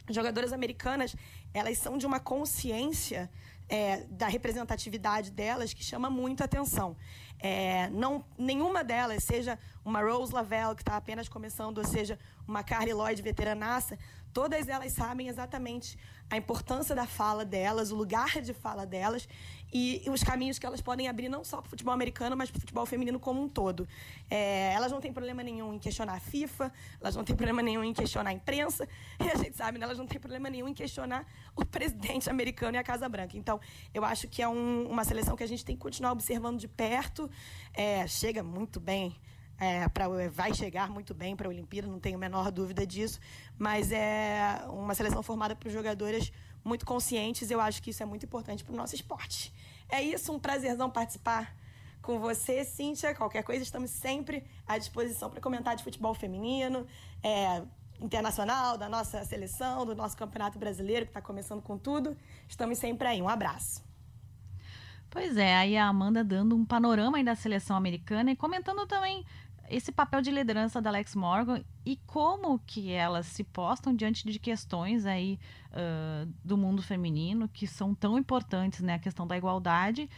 jogadoras 0.09 0.51
americanas, 0.51 1.15
elas 1.53 1.77
são 1.77 1.97
de 1.97 2.05
uma 2.05 2.19
consciência 2.19 3.29
é, 3.69 4.03
da 4.09 4.27
representatividade 4.27 5.31
delas 5.31 5.73
que 5.73 5.83
chama 5.83 6.09
muito 6.09 6.43
atenção. 6.43 6.97
É, 7.39 7.89
não, 7.91 8.25
nenhuma 8.37 8.83
delas, 8.83 9.23
seja 9.23 9.57
uma 9.85 10.01
Rose 10.01 10.33
Lavelle, 10.33 10.75
que 10.75 10.81
está 10.81 10.97
apenas 10.97 11.29
começando, 11.29 11.77
ou 11.77 11.85
seja, 11.85 12.19
uma 12.45 12.63
Carly 12.63 12.91
Lloyd 12.91 13.21
veteranaça, 13.21 13.97
todas 14.33 14.67
elas 14.67 14.91
sabem 14.93 15.27
exatamente 15.27 15.97
a 16.29 16.37
importância 16.37 16.95
da 16.95 17.07
fala 17.07 17.43
delas, 17.43 17.91
o 17.91 17.95
lugar 17.95 18.41
de 18.41 18.53
fala 18.53 18.85
delas 18.85 19.27
e, 19.73 20.03
os 20.09 20.23
caminhos 20.23 20.59
que 20.59 20.65
elas 20.65 20.81
podem 20.81 21.07
abrir 21.07 21.29
não 21.29 21.43
só 21.43 21.57
para 21.57 21.67
o 21.67 21.69
futebol 21.69 21.93
americano, 21.93 22.35
mas 22.37 22.51
para 22.51 22.57
o 22.57 22.61
futebol 22.61 22.85
feminino 22.85 23.19
como 23.19 23.41
um 23.41 23.49
todo. 23.49 23.87
É, 24.29 24.73
elas 24.73 24.91
não 24.91 25.01
têm 25.01 25.11
problema 25.11 25.41
nenhum 25.41 25.73
em 25.73 25.79
questionar 25.79 26.13
a 26.13 26.19
FIFA, 26.19 26.71
elas 27.01 27.15
não 27.15 27.23
têm 27.23 27.35
problema 27.35 27.61
nenhum 27.61 27.83
em 27.83 27.93
questionar 27.93 28.29
a 28.29 28.33
imprensa, 28.33 28.87
e 29.19 29.29
a 29.29 29.35
gente 29.35 29.55
sabe, 29.55 29.77
né, 29.79 29.85
elas 29.85 29.97
não 29.97 30.05
têm 30.05 30.19
problema 30.19 30.49
nenhum 30.49 30.67
em 30.67 30.73
questionar 30.73 31.25
o 31.55 31.65
presidente 31.65 32.29
americano 32.29 32.75
e 32.75 32.77
a 32.77 32.83
Casa 32.83 33.09
Branca. 33.09 33.37
Então, 33.37 33.59
eu 33.93 34.05
acho 34.05 34.27
que 34.27 34.41
é 34.41 34.47
um, 34.47 34.87
uma 34.87 35.03
seleção 35.03 35.35
que 35.35 35.43
a 35.43 35.47
gente 35.47 35.65
tem 35.65 35.75
que 35.75 35.81
continuar 35.81 36.11
observando 36.11 36.59
de 36.59 36.67
perto. 36.67 37.29
É, 37.73 38.07
chega 38.07 38.43
muito 38.43 38.79
bem 38.79 39.15
é, 39.59 39.87
pra, 39.89 40.07
vai 40.31 40.53
chegar 40.53 40.89
muito 40.89 41.13
bem 41.13 41.35
para 41.35 41.47
a 41.47 41.49
Olimpíada, 41.49 41.87
não 41.87 41.99
tenho 41.99 42.15
a 42.15 42.19
menor 42.19 42.49
dúvida 42.51 42.87
disso, 42.87 43.19
mas 43.57 43.91
é 43.91 44.61
uma 44.69 44.95
seleção 44.95 45.21
formada 45.21 45.55
por 45.55 45.69
jogadoras 45.69 46.31
muito 46.63 46.85
conscientes. 46.85 47.51
Eu 47.51 47.59
acho 47.59 47.81
que 47.81 47.89
isso 47.89 48.01
é 48.01 48.05
muito 48.05 48.25
importante 48.25 48.63
para 48.63 48.73
o 48.73 48.77
nosso 48.77 48.95
esporte. 48.95 49.53
É 49.89 50.01
isso, 50.01 50.31
um 50.31 50.39
prazerzão 50.39 50.89
participar 50.89 51.53
com 52.01 52.19
você, 52.19 52.63
Cíntia. 52.63 53.13
Qualquer 53.13 53.43
coisa, 53.43 53.61
estamos 53.61 53.89
sempre 53.89 54.45
à 54.65 54.77
disposição 54.77 55.29
para 55.29 55.41
comentar 55.41 55.75
de 55.75 55.83
futebol 55.83 56.13
feminino, 56.13 56.87
é, 57.21 57.61
internacional, 57.99 58.77
da 58.77 58.87
nossa 58.87 59.23
seleção, 59.25 59.85
do 59.85 59.93
nosso 59.93 60.15
Campeonato 60.15 60.57
Brasileiro, 60.57 61.05
que 61.05 61.09
está 61.09 61.21
começando 61.21 61.61
com 61.61 61.77
tudo. 61.77 62.15
Estamos 62.47 62.77
sempre 62.77 63.07
aí. 63.07 63.21
Um 63.21 63.27
abraço. 63.27 63.83
Pois 65.09 65.37
é, 65.37 65.55
aí 65.55 65.75
a 65.75 65.87
Amanda 65.87 66.23
dando 66.23 66.55
um 66.55 66.63
panorama 66.63 67.17
aí 67.17 67.23
da 67.23 67.35
seleção 67.35 67.75
americana 67.75 68.31
e 68.31 68.35
comentando 68.35 68.85
também 68.85 69.25
esse 69.69 69.91
papel 69.91 70.21
de 70.21 70.31
liderança 70.31 70.81
da 70.81 70.89
Alex 70.89 71.15
Morgan 71.15 71.63
e 71.85 71.95
como 72.07 72.59
que 72.59 72.91
elas 72.91 73.25
se 73.27 73.43
postam 73.43 73.95
diante 73.95 74.29
de 74.29 74.39
questões 74.39 75.05
aí 75.05 75.39
uh, 75.71 76.31
do 76.43 76.57
mundo 76.57 76.81
feminino 76.81 77.47
que 77.47 77.67
são 77.67 77.93
tão 77.93 78.17
importantes, 78.17 78.81
né? 78.81 78.95
A 78.95 78.99
questão 78.99 79.25
da 79.27 79.37
igualdade 79.37 80.09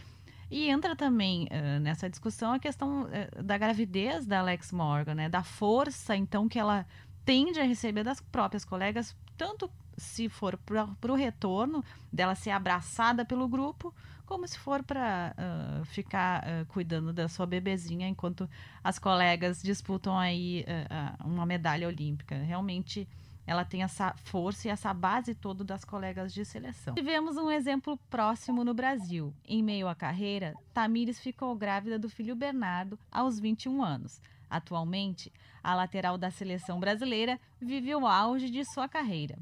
e 0.49 0.69
entra 0.69 0.95
também 0.95 1.45
uh, 1.45 1.79
nessa 1.79 2.09
discussão 2.09 2.53
a 2.53 2.59
questão 2.59 3.03
uh, 3.03 3.43
da 3.43 3.57
gravidez 3.57 4.25
da 4.25 4.39
Alex 4.39 4.71
Morgan, 4.71 5.15
né? 5.15 5.29
Da 5.29 5.43
força, 5.43 6.15
então, 6.15 6.49
que 6.49 6.59
ela 6.59 6.85
tende 7.23 7.59
a 7.59 7.63
receber 7.63 8.03
das 8.03 8.19
próprias 8.19 8.65
colegas, 8.65 9.15
tanto 9.37 9.71
se 9.97 10.27
for 10.27 10.57
para 10.57 11.11
o 11.11 11.15
retorno 11.15 11.83
dela 12.11 12.35
ser 12.35 12.51
abraçada 12.51 13.23
pelo 13.23 13.47
grupo, 13.47 13.93
como 14.31 14.47
se 14.47 14.57
for 14.57 14.81
para 14.81 15.35
uh, 15.37 15.83
ficar 15.83 16.41
uh, 16.43 16.65
cuidando 16.67 17.11
da 17.11 17.27
sua 17.27 17.45
bebezinha 17.45 18.07
enquanto 18.07 18.49
as 18.81 18.97
colegas 18.97 19.61
disputam 19.61 20.17
aí 20.17 20.63
uh, 20.63 21.27
uma 21.27 21.45
medalha 21.45 21.85
olímpica. 21.85 22.37
Realmente 22.37 23.05
ela 23.45 23.65
tem 23.65 23.83
essa 23.83 24.13
força 24.23 24.69
e 24.69 24.71
essa 24.71 24.93
base 24.93 25.35
toda 25.35 25.65
das 25.65 25.83
colegas 25.83 26.33
de 26.33 26.45
seleção. 26.45 26.95
Tivemos 26.95 27.35
um 27.35 27.51
exemplo 27.51 27.99
próximo 28.09 28.63
no 28.63 28.73
Brasil. 28.73 29.33
Em 29.45 29.61
meio 29.61 29.89
à 29.89 29.93
carreira, 29.93 30.53
Tamires 30.73 31.19
ficou 31.19 31.53
grávida 31.53 31.99
do 31.99 32.09
filho 32.09 32.33
Bernardo 32.33 32.97
aos 33.11 33.37
21 33.37 33.83
anos. 33.83 34.21
Atualmente, 34.49 35.29
a 35.61 35.75
lateral 35.75 36.17
da 36.17 36.31
seleção 36.31 36.79
brasileira 36.79 37.37
vive 37.59 37.93
o 37.93 38.07
auge 38.07 38.49
de 38.49 38.63
sua 38.63 38.87
carreira. 38.87 39.37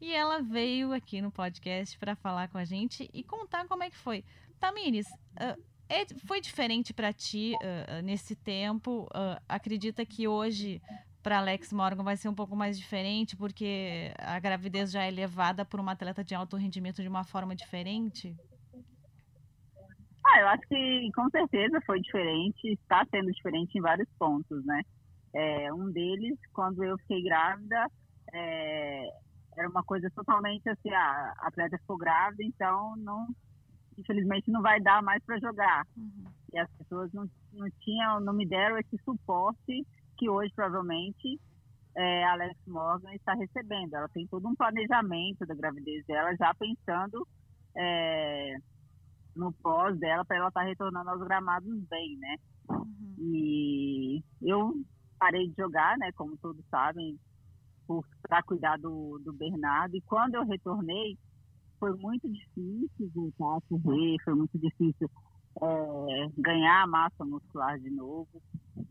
E 0.00 0.12
ela 0.12 0.42
veio 0.42 0.92
aqui 0.92 1.20
no 1.20 1.30
podcast 1.30 1.98
para 1.98 2.14
falar 2.14 2.48
com 2.48 2.58
a 2.58 2.64
gente 2.64 3.08
e 3.12 3.22
contar 3.22 3.66
como 3.66 3.82
é 3.82 3.90
que 3.90 3.96
foi. 3.96 4.24
Tamires, 4.60 5.06
uh, 5.08 5.62
foi 6.26 6.40
diferente 6.40 6.92
para 6.92 7.12
ti 7.12 7.54
uh, 7.62 8.02
nesse 8.02 8.36
tempo? 8.36 9.04
Uh, 9.04 9.40
acredita 9.48 10.04
que 10.04 10.28
hoje 10.28 10.82
para 11.22 11.38
Alex 11.38 11.72
Morgan 11.72 12.04
vai 12.04 12.16
ser 12.16 12.28
um 12.28 12.34
pouco 12.34 12.54
mais 12.54 12.78
diferente 12.78 13.36
porque 13.36 14.12
a 14.18 14.38
gravidez 14.38 14.92
já 14.92 15.02
é 15.02 15.10
levada 15.10 15.64
por 15.64 15.80
uma 15.80 15.92
atleta 15.92 16.22
de 16.22 16.34
alto 16.34 16.56
rendimento 16.56 17.02
de 17.02 17.08
uma 17.08 17.24
forma 17.24 17.54
diferente? 17.56 18.36
Ah, 20.24 20.40
eu 20.40 20.48
acho 20.48 20.62
que 20.68 21.10
com 21.14 21.28
certeza 21.30 21.80
foi 21.86 22.00
diferente, 22.00 22.72
está 22.72 23.04
sendo 23.10 23.32
diferente 23.32 23.78
em 23.78 23.80
vários 23.80 24.08
pontos, 24.18 24.64
né? 24.64 24.82
É, 25.34 25.72
um 25.72 25.90
deles, 25.90 26.38
quando 26.52 26.82
eu 26.82 26.98
fiquei 26.98 27.22
grávida, 27.22 27.86
é, 28.32 29.08
era 29.56 29.68
uma 29.68 29.82
coisa 29.82 30.10
totalmente 30.10 30.68
assim, 30.68 30.90
a 30.90 31.34
atleta 31.38 31.78
ficou 31.78 31.96
grávida, 31.96 32.42
então 32.42 32.94
não, 32.96 33.26
infelizmente 33.96 34.50
não 34.50 34.60
vai 34.60 34.80
dar 34.80 35.02
mais 35.02 35.22
para 35.24 35.38
jogar. 35.38 35.86
Uhum. 35.96 36.26
E 36.52 36.58
as 36.58 36.70
pessoas 36.72 37.12
não, 37.12 37.28
não 37.52 37.68
tinham, 37.80 38.20
não 38.20 38.34
me 38.34 38.46
deram 38.46 38.78
esse 38.78 38.98
suporte 39.04 39.86
que 40.18 40.28
hoje 40.28 40.52
provavelmente 40.54 41.40
é, 41.96 42.24
a 42.24 42.32
Alex 42.32 42.56
Morgan 42.66 43.12
está 43.14 43.34
recebendo. 43.34 43.94
Ela 43.94 44.08
tem 44.08 44.26
todo 44.26 44.46
um 44.46 44.54
planejamento 44.54 45.46
da 45.46 45.54
gravidez 45.54 46.04
dela, 46.06 46.36
já 46.36 46.54
pensando 46.54 47.26
é, 47.74 48.56
no 49.34 49.52
pós 49.52 49.98
dela 49.98 50.24
para 50.24 50.36
ela 50.36 50.48
estar 50.48 50.60
tá 50.60 50.66
retornando 50.66 51.10
aos 51.10 51.22
gramados 51.22 51.82
bem, 51.88 52.16
né? 52.18 52.36
Uhum. 52.68 53.14
E 53.18 54.22
eu 54.42 54.74
parei 55.18 55.48
de 55.48 55.54
jogar, 55.56 55.96
né? 55.98 56.10
Como 56.12 56.36
todos 56.36 56.64
sabem, 56.66 57.18
para 58.22 58.42
cuidar 58.42 58.78
do, 58.78 59.20
do 59.24 59.32
Bernardo. 59.32 59.96
E 59.96 60.00
quando 60.02 60.34
eu 60.34 60.44
retornei, 60.44 61.16
foi 61.78 61.94
muito 61.96 62.28
difícil 62.28 63.10
voltar 63.14 63.58
a 63.58 63.60
correr, 63.68 64.16
foi 64.24 64.34
muito 64.34 64.58
difícil 64.58 65.10
é, 65.62 66.28
ganhar 66.38 66.86
massa 66.86 67.24
muscular 67.24 67.78
de 67.78 67.90
novo. 67.90 68.42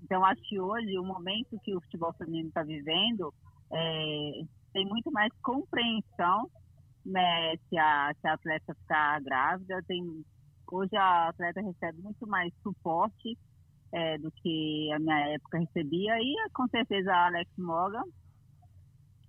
Então, 0.04 0.24
acho 0.26 0.42
que 0.44 0.60
hoje, 0.60 0.98
o 0.98 1.04
momento 1.04 1.60
que 1.64 1.76
o 1.76 1.82
futebol 1.82 2.14
feminino 2.14 2.50
está 2.50 2.64
vivendo, 2.64 3.34
é, 3.72 4.32
tem 4.74 4.86
muito 4.86 5.12
mais 5.12 5.32
compreensão 5.42 6.50
né, 7.06 7.56
se, 7.70 7.78
a, 7.78 8.14
se 8.20 8.28
a 8.28 8.34
atleta 8.34 8.76
ficar 8.76 9.22
grávida. 9.22 9.82
Tem, 9.88 10.24
hoje, 10.72 10.96
a 10.96 11.30
atleta 11.30 11.62
recebe 11.62 12.02
muito 12.02 12.28
mais 12.28 12.54
suporte 12.62 13.38
é, 13.92 14.18
do 14.18 14.32
que 14.32 14.92
a 14.94 15.00
minha 15.00 15.30
época 15.30 15.60
recebia. 15.60 16.20
E, 16.20 16.36
com 16.54 16.68
certeza, 16.68 17.12
a 17.12 17.28
Alex 17.28 17.52
Morgan 17.58 18.04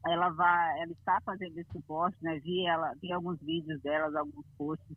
ela 0.09 0.31
vai, 0.31 0.81
ela 0.81 0.93
está 0.93 1.21
fazendo 1.25 1.59
esse 1.59 1.71
suporte, 1.73 2.17
né? 2.23 2.39
Vi 2.41 2.67
ela, 2.67 2.93
vi 3.01 3.13
alguns 3.13 3.39
vídeos 3.41 3.81
delas, 3.83 4.15
alguns 4.15 4.47
posts 4.57 4.97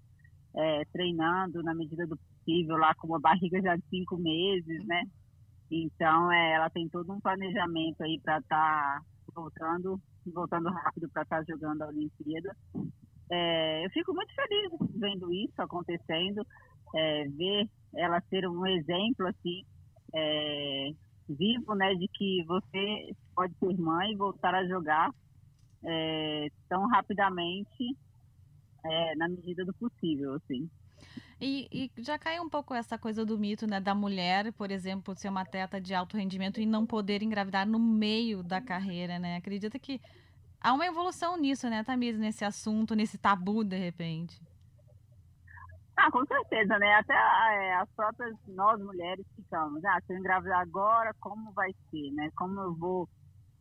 é, 0.56 0.86
treinando 0.91 1.62
na 1.63 1.74
medida 1.74 2.06
do 2.08 2.17
possível 2.17 2.78
lá 2.78 2.93
com 2.95 3.08
uma 3.08 3.19
barriga 3.19 3.62
já 3.62 3.76
de 3.76 3.84
cinco 3.89 4.17
meses, 4.17 4.86
né? 4.86 5.04
Então, 5.72 6.32
é, 6.32 6.54
ela 6.54 6.69
tem 6.69 6.89
todo 6.89 7.12
um 7.13 7.19
planejamento 7.19 8.02
aí 8.02 8.19
para 8.24 8.39
estar 8.39 9.00
tá 9.00 9.02
voltando, 9.36 10.02
voltando 10.26 10.69
rápido 10.69 11.10
para 11.10 11.22
estar 11.24 11.38
tá 11.38 11.43
jogando 11.48 11.84
a 11.84 11.88
Olimpíada. 11.88 12.56
É, 13.32 13.86
eu 13.86 13.89
fico 13.91 14.13
muito 14.13 14.34
feliz 14.34 14.72
vendo 14.95 15.32
isso 15.32 15.62
acontecendo, 15.62 16.45
é, 16.95 17.26
ver 17.30 17.69
ela 17.95 18.19
ser 18.22 18.48
um 18.48 18.65
exemplo 18.65 19.28
assim 19.28 19.63
é, 20.13 20.89
vivo, 21.30 21.76
né, 21.76 21.94
de 21.96 22.08
que 22.08 22.44
você 22.46 23.15
pode 23.36 23.54
ser 23.56 23.78
mãe 23.78 24.12
e 24.12 24.18
voltar 24.18 24.54
a 24.56 24.68
jogar 24.68 25.13
é, 25.84 26.48
tão 26.68 26.88
rapidamente 26.88 27.98
é, 28.84 29.15
na 29.15 29.28
medida 29.28 29.65
do 29.65 29.74
possível, 29.74 30.34
assim. 30.36 30.70
E, 31.42 31.68
e, 31.72 32.04
já 32.04 32.20
cai 32.20 32.39
um 32.39 32.50
pouco 32.50 32.74
essa 32.74 32.98
coisa 32.98 33.26
do 33.26 33.38
mito, 33.38 33.65
né, 33.65 33.80
da 33.80 33.96
mulher, 33.96 34.52
por 34.54 34.72
exemplo, 34.72 35.15
ser 35.15 35.30
uma 35.30 35.42
atleta 35.42 35.80
de 35.80 35.94
alto 35.94 36.18
rendimento 36.18 36.60
e 36.60 36.65
não 36.65 36.86
poder 36.86 37.24
engravidar 37.24 37.65
no 37.65 37.80
meio 37.80 38.44
da 38.44 38.60
carreira, 38.60 39.18
né? 39.18 39.38
Acredita 39.38 39.80
que 39.80 40.02
há 40.60 40.74
uma 40.74 40.86
evolução 40.86 41.38
nisso, 41.38 41.70
né, 41.70 41.82
Tamires, 41.84 42.20
nesse 42.20 42.44
assunto, 42.44 42.94
nesse 42.94 43.18
tabu, 43.18 43.63
de 43.63 43.78
repente? 43.78 44.38
Ah, 46.01 46.09
com 46.12 46.25
certeza, 46.25 46.79
né? 46.79 46.93
Até 46.93 47.13
é, 47.13 47.75
as 47.75 47.89
próprias 47.93 48.33
nós 48.47 48.79
mulheres 48.81 49.25
ficamos, 49.35 49.83
ah, 49.83 49.99
se 50.07 50.13
eu 50.13 50.17
engravidar 50.17 50.62
agora, 50.62 51.13
como 51.19 51.51
vai 51.51 51.73
ser, 51.91 52.12
né? 52.13 52.29
Como 52.38 52.57
eu 52.62 52.73
vou, 52.73 53.09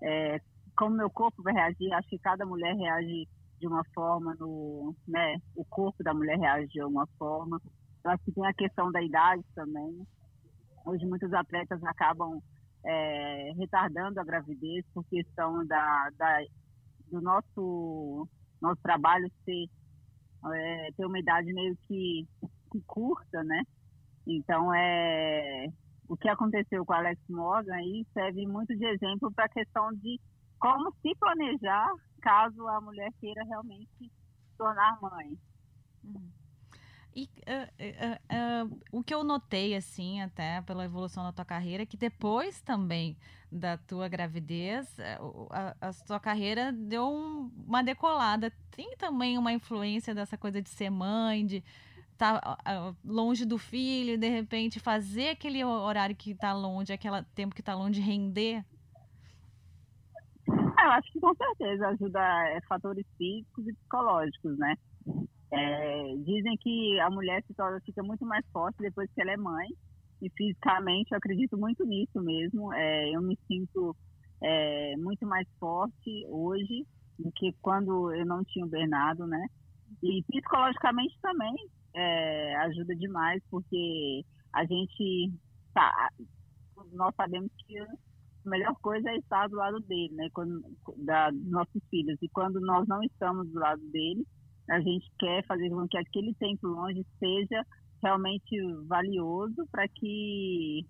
é, 0.01 0.41
como 0.77 0.95
meu 0.95 1.11
corpo 1.11 1.43
vai 1.43 1.53
reagir? 1.53 1.93
Acho 1.93 2.09
que 2.09 2.19
cada 2.21 2.47
mulher 2.47 2.77
reage 2.77 3.27
de 3.59 3.67
uma 3.67 3.83
forma, 3.93 4.37
no, 4.39 4.95
né? 5.09 5.39
O 5.57 5.65
corpo 5.65 6.01
da 6.05 6.15
mulher 6.15 6.39
reage 6.39 6.69
de 6.69 6.85
uma 6.85 7.09
forma. 7.19 7.61
Eu 8.05 8.11
acho 8.13 8.25
que 8.25 8.33
tem 8.33 8.47
a 8.47 8.55
questão 8.55 8.93
da 8.93 9.03
idade 9.03 9.43
também. 9.57 10.07
Hoje 10.87 11.05
muitos 11.07 11.33
atletas 11.33 11.83
acabam 11.83 12.41
é, 12.87 13.53
retardando 13.59 14.21
a 14.21 14.25
gravidez 14.25 14.87
por 14.95 15.05
questão 15.07 15.67
da, 15.67 16.09
da 16.17 16.39
do 17.11 17.21
nosso 17.21 18.29
nosso 18.63 18.81
trabalho 18.81 19.29
ser 19.45 19.67
é, 20.53 20.91
ter 20.97 21.05
uma 21.05 21.19
idade 21.19 21.53
meio 21.53 21.77
que, 21.87 22.27
que, 22.73 22.81
curta, 22.87 23.43
né? 23.45 23.63
Então, 24.27 24.73
é, 24.75 25.67
o 26.09 26.17
que 26.17 26.29
aconteceu 26.29 26.85
com 26.85 26.93
Alex 26.93 27.21
Morgan 27.29 27.75
aí 27.75 28.07
serve 28.13 28.47
muito 28.47 28.77
de 28.77 28.85
exemplo 28.85 29.33
para 29.33 29.47
a 29.47 29.51
questão 29.51 29.93
de 29.95 30.21
como 30.59 30.93
se 31.01 31.15
planejar 31.19 31.89
caso 32.21 32.67
a 32.67 32.81
mulher 32.81 33.11
queira 33.21 33.43
realmente 33.45 33.89
se 33.99 34.11
tornar 34.57 34.99
mãe. 35.01 35.39
Uhum. 36.05 36.38
E 37.19 37.25
uh, 37.25 38.69
uh, 38.69 38.71
uh, 38.71 38.81
o 38.93 39.03
que 39.03 39.13
eu 39.13 39.25
notei, 39.25 39.75
assim, 39.75 40.21
até 40.21 40.63
pela 40.63 40.85
evolução 40.85 41.25
da 41.25 41.33
tua 41.33 41.45
carreira, 41.45 41.83
é 41.83 41.87
que 41.87 41.97
depois 41.97 42.61
também 42.61 43.17
da 43.51 43.77
tua 43.77 44.07
gravidez, 44.07 44.97
eh, 45.01 45.19
a, 45.51 45.89
a 45.89 45.93
tua 46.07 46.21
carreira 46.21 46.71
deu 46.71 47.09
um, 47.09 47.51
uma 47.67 47.83
decolada. 47.83 48.53
Tem 48.71 48.95
também 48.97 49.37
uma 49.37 49.53
influência 49.53 50.15
dessa 50.15 50.39
coisa 50.39 50.63
de 50.63 50.69
ser 50.69 50.91
mãe, 50.91 51.45
de 51.45 51.65
estar 52.13 52.41
tá, 52.41 52.95
longe 53.05 53.45
do 53.45 53.59
filho, 53.59 54.17
de 54.17 54.29
repente 54.29 54.79
fazer 54.79 55.31
aquele 55.31 55.65
horário 55.65 56.15
que 56.15 56.31
está 56.31 56.53
longe, 56.53 56.93
aquele 56.93 57.21
tempo 57.35 57.53
que 57.53 57.63
está 57.63 57.75
longe, 57.75 58.01
render? 58.01 58.65
Ah, 60.77 60.85
eu 60.85 60.91
acho 60.93 61.11
que 61.11 61.19
com 61.19 61.35
certeza 61.35 61.89
ajuda 61.89 62.21
é, 62.51 62.61
fatores 62.69 63.05
físicos 63.17 63.67
e 63.67 63.73
psicológicos, 63.73 64.57
né? 64.57 64.77
É, 65.51 66.15
dizem 66.25 66.57
que 66.59 67.01
a 67.01 67.11
mulher 67.11 67.43
se 67.47 67.55
torna, 67.55 67.81
fica 67.81 68.03
muito 68.03 68.25
mais 68.27 68.45
forte 68.53 68.77
depois 68.79 69.11
que 69.13 69.21
ela 69.21 69.33
é 69.33 69.37
mãe. 69.37 69.69
E 70.21 70.29
fisicamente 70.31 71.13
eu 71.13 71.19
acredito 71.19 71.57
muito 71.57 71.85
nisso 71.85 72.21
mesmo. 72.21 72.73
É, 72.73 73.11
eu 73.15 73.23
me 73.23 73.39
sinto 73.47 73.97
é, 74.43 74.97
muito 74.97 75.27
mais 75.27 75.47
forte 75.59 76.27
hoje 76.29 76.87
do 77.19 77.31
que 77.33 77.53
quando 77.61 78.13
eu 78.13 78.27
não 78.27 78.45
tinha 78.45 78.65
o 78.65 78.69
Bernardo, 78.69 79.27
né? 79.27 79.47
E 80.03 80.23
psicologicamente 80.25 81.17
também 81.21 81.55
é, 81.95 82.57
ajuda 82.57 82.95
demais, 82.95 83.43
porque 83.51 84.25
a 84.53 84.65
gente 84.65 85.33
tá, 85.73 86.11
nós 86.93 87.15
sabemos 87.17 87.51
que 87.67 87.79
a 87.79 87.87
melhor 88.45 88.75
coisa 88.81 89.11
é 89.11 89.17
estar 89.17 89.49
do 89.49 89.57
lado 89.57 89.81
dele, 89.81 90.15
né? 90.15 90.29
Quando, 90.33 90.63
da, 90.99 91.31
dos 91.31 91.51
nossos 91.51 91.83
filhos. 91.91 92.19
E 92.23 92.29
quando 92.29 92.61
nós 92.61 92.87
não 92.87 93.03
estamos 93.03 93.49
do 93.51 93.59
lado 93.59 93.83
dele, 93.91 94.27
a 94.71 94.81
gente 94.81 95.11
quer 95.19 95.45
fazer 95.47 95.71
com 95.71 95.87
que 95.89 95.99
aquele 95.99 96.35
tempo 96.35 96.67
longe 96.67 97.05
seja 97.19 97.65
realmente 98.03 98.57
valioso 98.87 99.67
para 99.71 99.89
que 99.89 100.87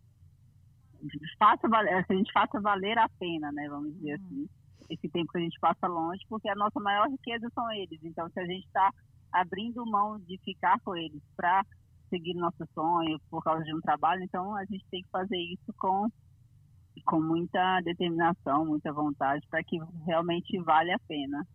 faça 1.39 1.67
a 1.67 2.13
gente 2.13 2.33
faça 2.33 2.61
valer 2.61 2.99
a 2.99 3.09
pena, 3.21 3.53
né? 3.53 3.69
Vamos 3.69 3.95
dizer 3.95 4.19
uhum. 4.19 4.27
assim, 4.27 4.49
esse 4.91 5.09
tempo 5.09 5.33
que 5.33 5.39
a 5.39 5.43
gente 5.43 5.59
passa 5.61 5.87
longe, 5.87 6.25
porque 6.29 6.49
a 6.49 6.55
nossa 6.55 6.81
maior 6.81 7.09
riqueza 7.09 7.49
são 7.55 7.71
eles. 7.73 8.03
Então, 8.03 8.29
se 8.31 8.41
a 8.41 8.47
gente 8.47 8.67
está 8.67 8.91
abrindo 9.33 9.87
mão 9.87 10.19
de 10.21 10.39
ficar 10.39 10.81
com 10.81 10.97
eles 10.97 11.23
para 11.37 11.65
seguir 12.09 12.35
nosso 12.35 12.67
sonho 12.75 13.19
por 13.31 13.43
causa 13.43 13.63
de 13.63 13.75
um 13.75 13.81
trabalho, 13.81 14.23
então 14.23 14.57
a 14.57 14.65
gente 14.65 14.85
tem 14.91 15.03
que 15.03 15.11
fazer 15.11 15.39
isso 15.39 15.73
com 15.79 16.09
com 17.05 17.21
muita 17.21 17.81
determinação, 17.83 18.67
muita 18.67 18.93
vontade 18.93 19.47
para 19.49 19.63
que 19.63 19.79
realmente 20.05 20.59
vale 20.61 20.93
a 20.93 20.99
pena. 21.07 21.47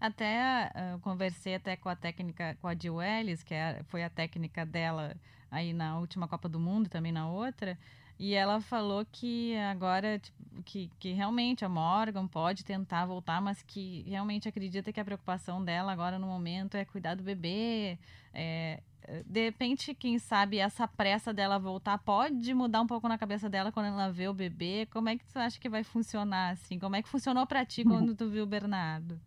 Até 0.00 0.70
eu 0.92 0.98
conversei 1.00 1.54
até 1.54 1.76
com 1.76 1.88
a 1.88 1.96
técnica, 1.96 2.56
com 2.60 2.68
a 2.68 2.74
Jill 2.74 3.00
Ellis, 3.00 3.42
que 3.42 3.54
é, 3.54 3.82
foi 3.84 4.04
a 4.04 4.10
técnica 4.10 4.66
dela 4.66 5.16
aí 5.50 5.72
na 5.72 5.98
última 5.98 6.28
Copa 6.28 6.48
do 6.48 6.58
Mundo, 6.58 6.88
também 6.88 7.12
na 7.12 7.28
outra, 7.28 7.78
e 8.18 8.34
ela 8.34 8.60
falou 8.60 9.04
que 9.10 9.56
agora, 9.56 10.18
tipo, 10.18 10.62
que, 10.64 10.90
que 10.98 11.12
realmente 11.12 11.64
a 11.64 11.68
Morgan 11.68 12.26
pode 12.26 12.64
tentar 12.64 13.06
voltar, 13.06 13.40
mas 13.40 13.62
que 13.62 14.04
realmente 14.06 14.48
acredita 14.48 14.92
que 14.92 15.00
a 15.00 15.04
preocupação 15.04 15.64
dela 15.64 15.92
agora 15.92 16.18
no 16.18 16.26
momento 16.26 16.76
é 16.76 16.84
cuidar 16.84 17.16
do 17.16 17.24
bebê. 17.24 17.98
É, 18.32 18.80
de 19.26 19.44
repente, 19.44 19.94
quem 19.94 20.18
sabe, 20.18 20.58
essa 20.58 20.86
pressa 20.86 21.34
dela 21.34 21.58
voltar 21.58 21.98
pode 21.98 22.54
mudar 22.54 22.80
um 22.80 22.86
pouco 22.86 23.08
na 23.08 23.18
cabeça 23.18 23.48
dela 23.48 23.72
quando 23.72 23.86
ela 23.86 24.10
vê 24.10 24.28
o 24.28 24.34
bebê. 24.34 24.86
Como 24.92 25.08
é 25.08 25.18
que 25.18 25.24
tu 25.26 25.38
acha 25.38 25.58
que 25.58 25.68
vai 25.68 25.82
funcionar 25.82 26.50
assim? 26.50 26.78
Como 26.78 26.94
é 26.94 27.02
que 27.02 27.08
funcionou 27.08 27.46
para 27.46 27.64
ti 27.64 27.84
quando 27.84 28.14
tu 28.14 28.28
viu 28.30 28.44
o 28.44 28.46
Bernardo? 28.46 29.20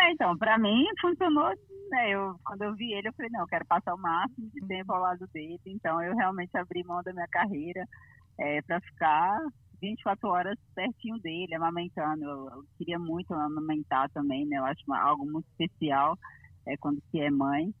É, 0.00 0.12
então, 0.12 0.36
para 0.38 0.58
mim 0.58 0.84
funcionou, 1.00 1.52
né? 1.90 2.10
Eu, 2.10 2.36
quando 2.44 2.62
eu 2.62 2.74
vi 2.74 2.92
ele, 2.92 3.08
eu 3.08 3.12
falei, 3.14 3.30
não, 3.32 3.40
eu 3.40 3.46
quero 3.46 3.66
passar 3.66 3.94
o 3.94 3.98
máximo 3.98 4.48
de 4.50 4.66
tempo 4.66 4.92
ao 4.92 5.00
lado 5.00 5.26
dele. 5.32 5.60
Então, 5.66 6.00
eu 6.02 6.14
realmente 6.14 6.56
abri 6.56 6.84
mão 6.84 7.02
da 7.02 7.12
minha 7.12 7.26
carreira 7.28 7.84
é, 8.38 8.62
para 8.62 8.80
ficar 8.80 9.40
24 9.80 10.28
horas 10.28 10.58
pertinho 10.74 11.18
dele, 11.20 11.54
amamentando. 11.54 12.24
Eu, 12.24 12.48
eu, 12.50 12.64
queria 12.76 12.98
muito 12.98 13.34
amamentar 13.34 14.08
também, 14.10 14.46
né? 14.46 14.58
Eu 14.58 14.64
acho 14.64 14.82
uma, 14.86 15.00
algo 15.00 15.24
muito 15.26 15.46
especial 15.48 16.16
é, 16.66 16.76
quando 16.76 17.02
se 17.10 17.20
é 17.20 17.30
mãe. 17.30 17.74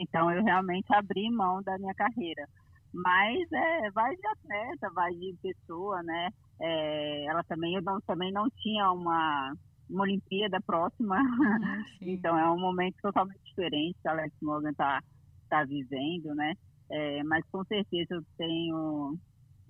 Então, 0.00 0.30
eu 0.30 0.42
realmente 0.42 0.92
abri 0.92 1.30
mão 1.30 1.62
da 1.62 1.78
minha 1.78 1.94
carreira. 1.94 2.46
Mas 2.92 3.40
é, 3.52 3.90
vai 3.92 4.16
de 4.16 4.26
atleta, 4.26 4.90
vai 4.92 5.12
de 5.14 5.36
pessoa, 5.40 6.02
né? 6.02 6.30
É, 6.60 7.24
ela 7.26 7.44
também, 7.44 7.74
eu 7.74 7.82
não, 7.82 8.00
também 8.00 8.32
não 8.32 8.48
tinha 8.50 8.90
uma 8.90 9.52
uma 9.90 10.02
Olimpíada 10.04 10.60
próxima. 10.60 11.16
Ah, 11.16 11.82
então 12.00 12.38
é 12.38 12.50
um 12.50 12.58
momento 12.58 12.96
totalmente 13.02 13.40
diferente 13.44 13.98
que 14.00 14.08
a 14.08 14.12
Alex 14.12 14.34
Morgan 14.40 14.70
está 14.70 15.02
tá 15.48 15.64
vivendo, 15.64 16.34
né? 16.34 16.54
É, 16.90 17.22
mas 17.24 17.44
com 17.50 17.64
certeza 17.64 18.14
eu 18.14 18.22
tenho, 18.36 19.18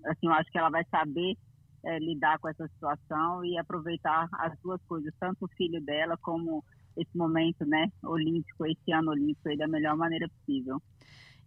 assim, 0.05 0.27
eu 0.27 0.33
acho 0.33 0.51
que 0.51 0.57
ela 0.57 0.69
vai 0.69 0.83
saber 0.85 1.35
é, 1.83 1.99
lidar 1.99 2.39
com 2.39 2.49
essa 2.49 2.67
situação 2.67 3.43
e 3.43 3.57
aproveitar 3.57 4.27
as 4.33 4.57
duas 4.61 4.81
coisas, 4.83 5.13
tanto 5.19 5.45
o 5.45 5.49
filho 5.55 5.81
dela 5.81 6.17
como 6.17 6.63
esse 6.97 7.15
momento, 7.15 7.65
né, 7.65 7.87
olímpico, 8.03 8.65
esse 8.65 8.91
ano 8.91 9.11
olímpico, 9.11 9.47
aí, 9.47 9.57
da 9.57 9.67
melhor 9.67 9.95
maneira 9.95 10.27
possível. 10.27 10.81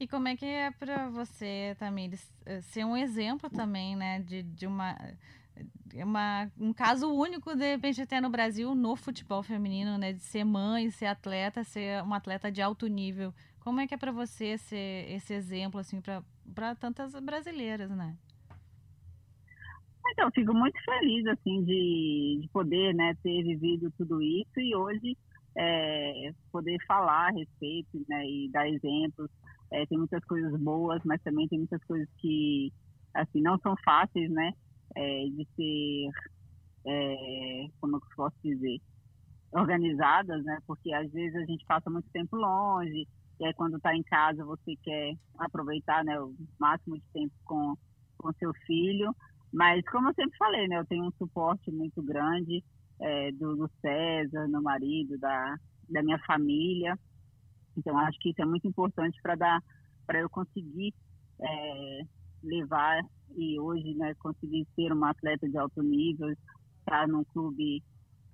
E 0.00 0.08
como 0.08 0.26
é 0.26 0.36
que 0.36 0.46
é 0.46 0.70
para 0.70 1.08
você, 1.10 1.76
Tamires, 1.78 2.32
ser 2.62 2.84
um 2.84 2.96
exemplo 2.96 3.48
também, 3.50 3.94
né, 3.94 4.20
de, 4.20 4.42
de 4.42 4.66
uma 4.66 4.96
é 5.94 6.04
uma, 6.04 6.50
um 6.58 6.72
caso 6.72 7.08
único, 7.12 7.54
de 7.54 7.70
repente, 7.70 8.02
até 8.02 8.20
no 8.20 8.28
Brasil, 8.28 8.74
no 8.74 8.96
futebol 8.96 9.42
feminino, 9.42 9.96
né? 9.96 10.12
De 10.12 10.22
ser 10.22 10.44
mãe, 10.44 10.90
ser 10.90 11.06
atleta, 11.06 11.62
ser 11.62 12.02
uma 12.02 12.16
atleta 12.16 12.50
de 12.50 12.60
alto 12.60 12.86
nível. 12.88 13.32
Como 13.60 13.80
é 13.80 13.86
que 13.86 13.94
é 13.94 13.96
para 13.96 14.10
você 14.10 14.58
ser 14.58 15.10
esse 15.10 15.32
exemplo, 15.32 15.78
assim, 15.78 16.00
para 16.00 16.74
tantas 16.74 17.14
brasileiras, 17.20 17.90
né? 17.90 18.16
Então, 20.10 20.30
fico 20.32 20.52
muito 20.52 20.78
feliz, 20.84 21.26
assim, 21.26 21.64
de, 21.64 22.40
de 22.42 22.48
poder, 22.52 22.94
né, 22.94 23.16
ter 23.22 23.42
vivido 23.42 23.90
tudo 23.96 24.20
isso 24.20 24.60
e 24.60 24.74
hoje 24.74 25.16
é, 25.56 26.32
poder 26.52 26.76
falar 26.86 27.28
a 27.28 27.32
respeito, 27.32 28.04
né, 28.08 28.26
e 28.28 28.50
dar 28.50 28.68
exemplos. 28.68 29.30
É, 29.72 29.86
tem 29.86 29.96
muitas 29.96 30.22
coisas 30.24 30.60
boas, 30.60 31.00
mas 31.04 31.22
também 31.22 31.48
tem 31.48 31.58
muitas 31.58 31.82
coisas 31.84 32.08
que, 32.18 32.70
assim, 33.14 33.40
não 33.40 33.58
são 33.58 33.74
fáceis, 33.82 34.30
né? 34.30 34.52
É, 34.96 35.24
de 35.26 35.46
ser, 35.56 36.10
é, 36.86 37.66
como 37.80 37.96
eu 37.96 38.00
posso 38.16 38.36
dizer, 38.42 38.80
organizadas, 39.52 40.44
né? 40.44 40.58
Porque 40.66 40.92
às 40.92 41.10
vezes 41.12 41.36
a 41.36 41.44
gente 41.44 41.64
passa 41.66 41.90
muito 41.90 42.08
tempo 42.10 42.36
longe, 42.36 43.06
e 43.40 43.44
aí 43.46 43.54
quando 43.54 43.76
está 43.76 43.94
em 43.94 44.02
casa 44.02 44.44
você 44.44 44.76
quer 44.82 45.14
aproveitar 45.38 46.04
né, 46.04 46.20
o 46.20 46.34
máximo 46.58 46.96
de 46.96 47.04
tempo 47.12 47.34
com, 47.44 47.74
com 48.18 48.32
seu 48.34 48.52
filho. 48.66 49.14
Mas 49.52 49.84
como 49.90 50.08
eu 50.08 50.14
sempre 50.14 50.36
falei, 50.36 50.66
né? 50.68 50.78
Eu 50.78 50.86
tenho 50.86 51.04
um 51.04 51.12
suporte 51.12 51.70
muito 51.70 52.02
grande 52.02 52.62
é, 53.00 53.30
do, 53.32 53.56
do 53.56 53.70
César, 53.80 54.48
meu 54.48 54.62
marido, 54.62 55.16
da, 55.18 55.56
da 55.88 56.02
minha 56.02 56.18
família. 56.26 56.98
Então 57.76 57.96
acho 57.98 58.18
que 58.18 58.30
isso 58.30 58.42
é 58.42 58.44
muito 58.44 58.66
importante 58.66 59.20
para 59.22 59.34
dar 59.34 59.60
para 60.06 60.20
eu 60.20 60.28
conseguir 60.28 60.92
é, 61.40 62.00
levar 62.44 63.02
e 63.36 63.58
hoje 63.58 63.94
né, 63.94 64.14
conseguir 64.20 64.66
ser 64.74 64.92
uma 64.92 65.10
atleta 65.10 65.48
de 65.48 65.58
alto 65.58 65.82
nível, 65.82 66.32
estar 66.80 67.08
num 67.08 67.24
clube 67.24 67.82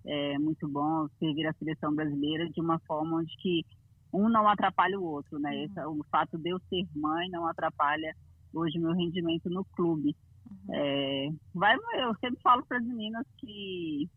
é, 0.05 0.39
muito 0.39 0.69
bom, 0.69 1.07
servir 1.19 1.47
a 1.47 1.53
seleção 1.55 1.95
brasileira 1.95 2.49
de 2.51 2.61
uma 2.61 2.79
forma 2.81 3.19
onde 3.19 3.35
que 3.39 3.65
um 4.13 4.29
não 4.29 4.49
atrapalha 4.49 4.99
o 4.99 5.05
outro, 5.05 5.39
né? 5.39 5.51
Uhum. 5.51 5.65
Esse, 5.65 5.81
o 5.87 6.05
fato 6.11 6.37
de 6.37 6.51
eu 6.51 6.59
ser 6.69 6.85
mãe 6.95 7.29
não 7.31 7.47
atrapalha 7.47 8.15
hoje 8.53 8.79
meu 8.79 8.93
rendimento 8.93 9.49
no 9.49 9.65
clube. 9.77 10.17
Uhum. 10.51 10.75
É, 10.75 11.29
vai, 11.55 11.77
eu 11.77 12.15
sempre 12.21 12.41
falo 12.43 12.65
para 12.67 12.79
as 12.79 12.85
meninas 12.85 13.25
que 13.39 14.09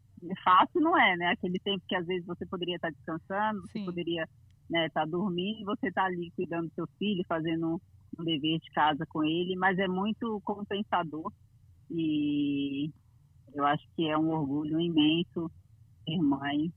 fácil 0.44 0.82
não 0.82 0.98
é, 0.98 1.16
né? 1.18 1.28
Aquele 1.28 1.60
tempo 1.60 1.84
que 1.88 1.96
às 1.96 2.06
vezes 2.06 2.26
você 2.26 2.46
poderia 2.46 2.76
estar 2.76 2.90
descansando, 2.90 3.62
você 3.62 3.80
Sim. 3.80 3.86
poderia 3.86 4.28
né, 4.70 4.88
estar 4.88 5.06
dormindo, 5.06 5.62
e 5.62 5.66
você 5.66 5.88
está 5.88 6.06
ali 6.06 6.32
cuidando 6.32 6.68
do 6.68 6.74
seu 6.74 6.88
filho, 6.98 7.24
fazendo 7.28 7.82
um 8.18 8.24
dever 8.24 8.60
de 8.60 8.70
casa 8.72 9.06
com 9.08 9.24
ele, 9.24 9.56
mas 9.56 9.78
é 9.80 9.88
muito 9.88 10.42
compensador 10.44 11.32
e 11.90 12.92
eu 13.54 13.66
acho 13.66 13.84
que 13.96 14.08
é 14.10 14.18
um 14.18 14.32
orgulho 14.32 14.80
imenso 14.80 15.50
ser 16.04 16.18
mãe. 16.18 16.74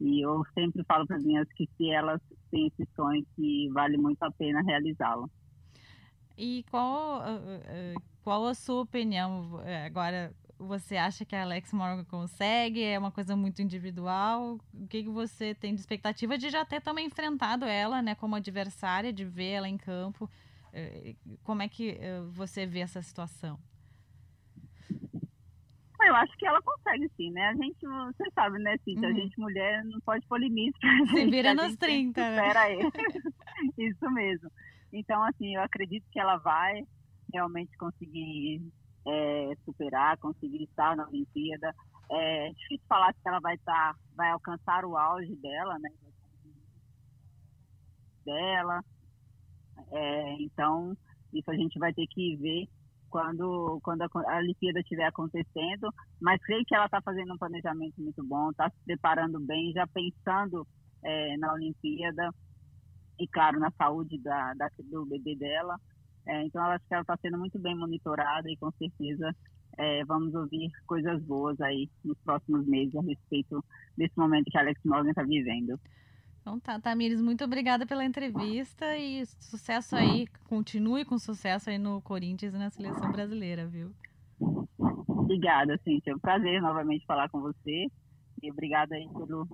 E 0.00 0.24
eu 0.24 0.42
sempre 0.54 0.82
falo 0.84 1.06
para 1.06 1.16
as 1.16 1.24
minhas 1.24 1.46
que 1.54 1.68
se 1.76 1.90
elas 1.90 2.20
têm 2.50 2.66
esse 2.68 2.88
sonho, 2.94 3.24
que 3.36 3.68
vale 3.70 3.96
muito 3.98 4.22
a 4.22 4.30
pena 4.30 4.62
realizá-lo. 4.62 5.30
E 6.36 6.64
qual, 6.70 7.22
qual 8.22 8.46
a 8.46 8.54
sua 8.54 8.82
opinião? 8.82 9.60
É, 9.62 9.84
agora, 9.84 10.34
você 10.58 10.96
acha 10.96 11.24
que 11.24 11.36
a 11.36 11.42
Alex 11.42 11.72
Morgan 11.72 12.04
consegue? 12.04 12.82
É 12.82 12.98
uma 12.98 13.10
coisa 13.10 13.36
muito 13.36 13.60
individual? 13.60 14.58
O 14.72 14.86
que, 14.86 15.02
que 15.02 15.10
você 15.10 15.54
tem 15.54 15.74
de 15.74 15.80
expectativa 15.80 16.38
de 16.38 16.48
já 16.48 16.64
ter 16.64 16.80
também 16.80 17.06
enfrentado 17.06 17.66
ela, 17.66 18.00
né, 18.00 18.14
como 18.14 18.36
adversária, 18.36 19.12
de 19.12 19.24
ver 19.24 19.50
ela 19.50 19.68
em 19.68 19.76
campo? 19.76 20.30
Eh, 20.72 21.16
como 21.42 21.62
é 21.62 21.68
que 21.68 21.90
eh, 21.90 22.20
você 22.30 22.66
vê 22.66 22.80
essa 22.80 23.02
situação? 23.02 23.58
Eu 26.02 26.14
acho 26.16 26.36
que 26.38 26.46
ela 26.46 26.60
consegue 26.62 27.10
sim, 27.16 27.30
né? 27.30 27.48
A 27.48 27.54
gente, 27.54 27.86
você 27.86 28.30
sabe, 28.34 28.58
né, 28.58 28.76
Cíntia? 28.78 29.08
Uhum. 29.08 29.14
A 29.14 29.18
gente, 29.18 29.38
mulher, 29.38 29.84
não 29.84 30.00
pode 30.00 30.26
pôr 30.26 30.40
limite. 30.40 30.78
Se 31.10 31.26
vira 31.26 31.54
nos 31.54 31.76
30, 31.76 32.20
né? 32.30 32.48
Isso 33.76 34.10
mesmo. 34.10 34.50
Então, 34.92 35.22
assim, 35.24 35.54
eu 35.54 35.62
acredito 35.62 36.04
que 36.10 36.18
ela 36.18 36.38
vai 36.38 36.82
realmente 37.32 37.76
conseguir 37.76 38.62
é, 39.06 39.52
superar, 39.64 40.16
conseguir 40.18 40.64
estar 40.64 40.96
na 40.96 41.06
Olimpíada. 41.06 41.74
É 42.10 42.50
difícil 42.54 42.84
falar 42.88 43.12
que 43.12 43.20
ela 43.28 43.38
vai 43.38 43.54
estar, 43.54 43.94
vai 44.16 44.30
alcançar 44.30 44.84
o 44.84 44.96
auge 44.96 45.34
dela, 45.36 45.78
né? 45.78 45.90
Dela, 48.24 48.82
é, 49.92 50.36
então, 50.42 50.96
isso 51.32 51.50
a 51.50 51.54
gente 51.54 51.78
vai 51.78 51.92
ter 51.92 52.06
que 52.08 52.36
ver 52.36 52.68
quando, 53.10 53.80
quando 53.82 54.02
a, 54.02 54.08
a 54.14 54.38
Olimpíada 54.38 54.80
estiver 54.80 55.06
acontecendo, 55.06 55.92
mas 56.20 56.40
creio 56.42 56.64
que 56.64 56.74
ela 56.74 56.86
está 56.86 57.00
fazendo 57.02 57.34
um 57.34 57.38
planejamento 57.38 58.00
muito 58.00 58.24
bom, 58.24 58.50
está 58.50 58.70
se 58.70 58.76
preparando 58.84 59.40
bem, 59.40 59.72
já 59.72 59.86
pensando 59.88 60.66
é, 61.02 61.36
na 61.36 61.52
Olimpíada 61.52 62.30
e, 63.18 63.26
claro, 63.28 63.58
na 63.58 63.70
saúde 63.72 64.18
da, 64.18 64.54
da 64.54 64.68
do 64.90 65.04
bebê 65.04 65.36
dela. 65.36 65.76
É, 66.26 66.42
então, 66.44 66.62
acho 66.64 66.86
que 66.86 66.94
ela 66.94 67.02
está 67.02 67.16
sendo 67.18 67.38
muito 67.38 67.58
bem 67.58 67.76
monitorada 67.76 68.48
e, 68.50 68.56
com 68.56 68.70
certeza, 68.72 69.34
é, 69.78 70.04
vamos 70.04 70.34
ouvir 70.34 70.70
coisas 70.86 71.22
boas 71.24 71.60
aí 71.60 71.88
nos 72.04 72.18
próximos 72.20 72.66
meses 72.66 72.94
a 72.94 73.02
respeito 73.02 73.64
desse 73.96 74.16
momento 74.16 74.50
que 74.50 74.58
Alex 74.58 74.80
Morgan 74.84 75.10
está 75.10 75.22
vivendo. 75.22 75.78
Então 76.40 76.58
tá, 76.58 76.80
Tamires, 76.80 77.20
muito 77.20 77.44
obrigada 77.44 77.86
pela 77.86 78.04
entrevista 78.04 78.96
e 78.96 79.24
sucesso 79.26 79.94
aí, 79.94 80.26
continue 80.48 81.04
com 81.04 81.18
sucesso 81.18 81.68
aí 81.68 81.78
no 81.78 82.00
Corinthians 82.00 82.54
e 82.54 82.58
na 82.58 82.70
seleção 82.70 83.12
brasileira, 83.12 83.66
viu? 83.66 83.92
Obrigada, 85.06 85.78
Cíntia. 85.84 86.10
É 86.10 86.16
um 86.16 86.18
prazer 86.18 86.60
novamente 86.60 87.04
falar 87.06 87.28
com 87.28 87.40
você 87.40 87.86
e 88.42 88.50
obrigada 88.50 88.96
aí 88.96 89.06
pelo, 89.08 89.46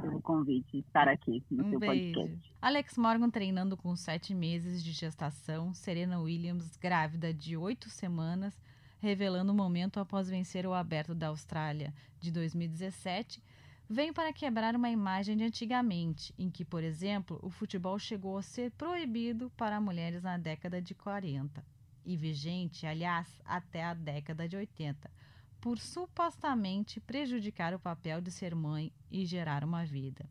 pelo 0.00 0.22
convite, 0.22 0.78
estar 0.78 1.08
aqui 1.08 1.44
no 1.50 1.66
um 1.66 1.70
seu 1.70 1.80
beijo. 1.80 2.14
podcast. 2.14 2.54
Alex 2.62 2.96
Morgan 2.96 3.28
treinando 3.28 3.76
com 3.76 3.94
sete 3.96 4.32
meses 4.32 4.82
de 4.82 4.92
gestação, 4.92 5.74
Serena 5.74 6.20
Williams 6.20 6.76
grávida 6.76 7.34
de 7.34 7.56
oito 7.56 7.90
semanas, 7.90 8.58
revelando 9.00 9.52
o 9.52 9.54
momento 9.54 9.98
após 9.98 10.30
vencer 10.30 10.64
o 10.64 10.72
Aberto 10.72 11.14
da 11.14 11.26
Austrália 11.26 11.92
de 12.20 12.30
2017 12.30 13.42
vem 13.88 14.12
para 14.12 14.32
quebrar 14.32 14.76
uma 14.76 14.90
imagem 14.90 15.36
de 15.36 15.44
antigamente, 15.44 16.34
em 16.38 16.50
que, 16.50 16.64
por 16.64 16.82
exemplo, 16.84 17.38
o 17.42 17.48
futebol 17.48 17.98
chegou 17.98 18.36
a 18.36 18.42
ser 18.42 18.70
proibido 18.72 19.50
para 19.56 19.80
mulheres 19.80 20.22
na 20.22 20.36
década 20.36 20.82
de 20.82 20.94
40 20.94 21.64
e 22.04 22.16
vigente, 22.16 22.86
aliás, 22.86 23.40
até 23.44 23.84
a 23.84 23.94
década 23.94 24.46
de 24.46 24.56
80, 24.56 25.10
por 25.60 25.78
supostamente 25.78 27.00
prejudicar 27.00 27.74
o 27.74 27.80
papel 27.80 28.20
de 28.20 28.30
ser 28.30 28.54
mãe 28.54 28.92
e 29.10 29.24
gerar 29.24 29.64
uma 29.64 29.84
vida. 29.84 30.28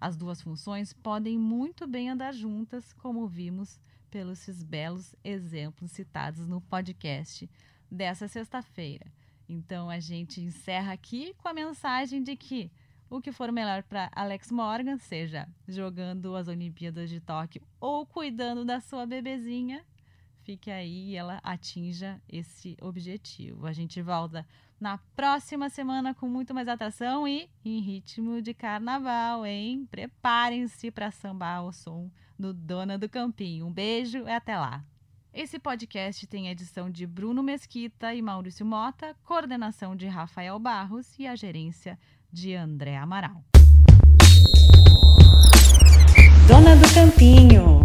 As 0.00 0.16
duas 0.16 0.42
funções 0.42 0.92
podem 0.92 1.38
muito 1.38 1.86
bem 1.86 2.10
andar 2.10 2.32
juntas, 2.32 2.92
como 2.94 3.28
vimos 3.28 3.78
pelos 4.10 4.44
belos 4.62 5.14
exemplos 5.22 5.92
citados 5.92 6.48
no 6.48 6.60
podcast 6.60 7.48
dessa 7.90 8.26
sexta-feira. 8.26 9.06
Então 9.48 9.90
a 9.90 9.98
gente 9.98 10.40
encerra 10.40 10.92
aqui 10.92 11.34
com 11.38 11.48
a 11.48 11.54
mensagem 11.54 12.22
de 12.22 12.36
que 12.36 12.70
o 13.10 13.20
que 13.20 13.32
for 13.32 13.50
melhor 13.50 13.82
para 13.82 14.08
Alex 14.14 14.52
Morgan, 14.52 14.96
seja 14.96 15.48
jogando 15.66 16.36
as 16.36 16.46
Olimpíadas 16.46 17.10
de 17.10 17.20
Tóquio 17.20 17.60
ou 17.80 18.06
cuidando 18.06 18.64
da 18.64 18.80
sua 18.80 19.04
bebezinha, 19.04 19.84
fique 20.44 20.70
aí 20.70 21.10
e 21.10 21.16
ela 21.16 21.40
atinja 21.42 22.22
esse 22.28 22.76
objetivo. 22.80 23.66
A 23.66 23.72
gente 23.72 24.00
volta 24.00 24.46
na 24.80 24.96
próxima 25.16 25.68
semana 25.68 26.14
com 26.14 26.28
muito 26.28 26.54
mais 26.54 26.68
atração 26.68 27.26
e 27.26 27.50
em 27.64 27.80
ritmo 27.80 28.40
de 28.40 28.54
carnaval, 28.54 29.44
hein? 29.44 29.86
Preparem-se 29.90 30.92
para 30.92 31.10
sambar 31.10 31.64
o 31.64 31.72
som 31.72 32.08
do 32.38 32.54
Dona 32.54 32.96
do 32.96 33.08
Campinho. 33.08 33.66
Um 33.66 33.72
beijo 33.72 34.28
e 34.28 34.30
até 34.30 34.56
lá! 34.56 34.84
Esse 35.32 35.60
podcast 35.60 36.26
tem 36.26 36.48
edição 36.48 36.90
de 36.90 37.06
Bruno 37.06 37.40
Mesquita 37.40 38.12
e 38.12 38.20
Maurício 38.20 38.66
Mota, 38.66 39.16
coordenação 39.22 39.94
de 39.94 40.08
Rafael 40.08 40.58
Barros 40.58 41.16
e 41.18 41.26
a 41.26 41.36
gerência 41.36 41.96
de 42.32 42.56
André 42.56 42.96
Amaral. 42.96 43.42
Dona 46.46 46.76
do 46.76 46.94
Campinho. 46.94 47.80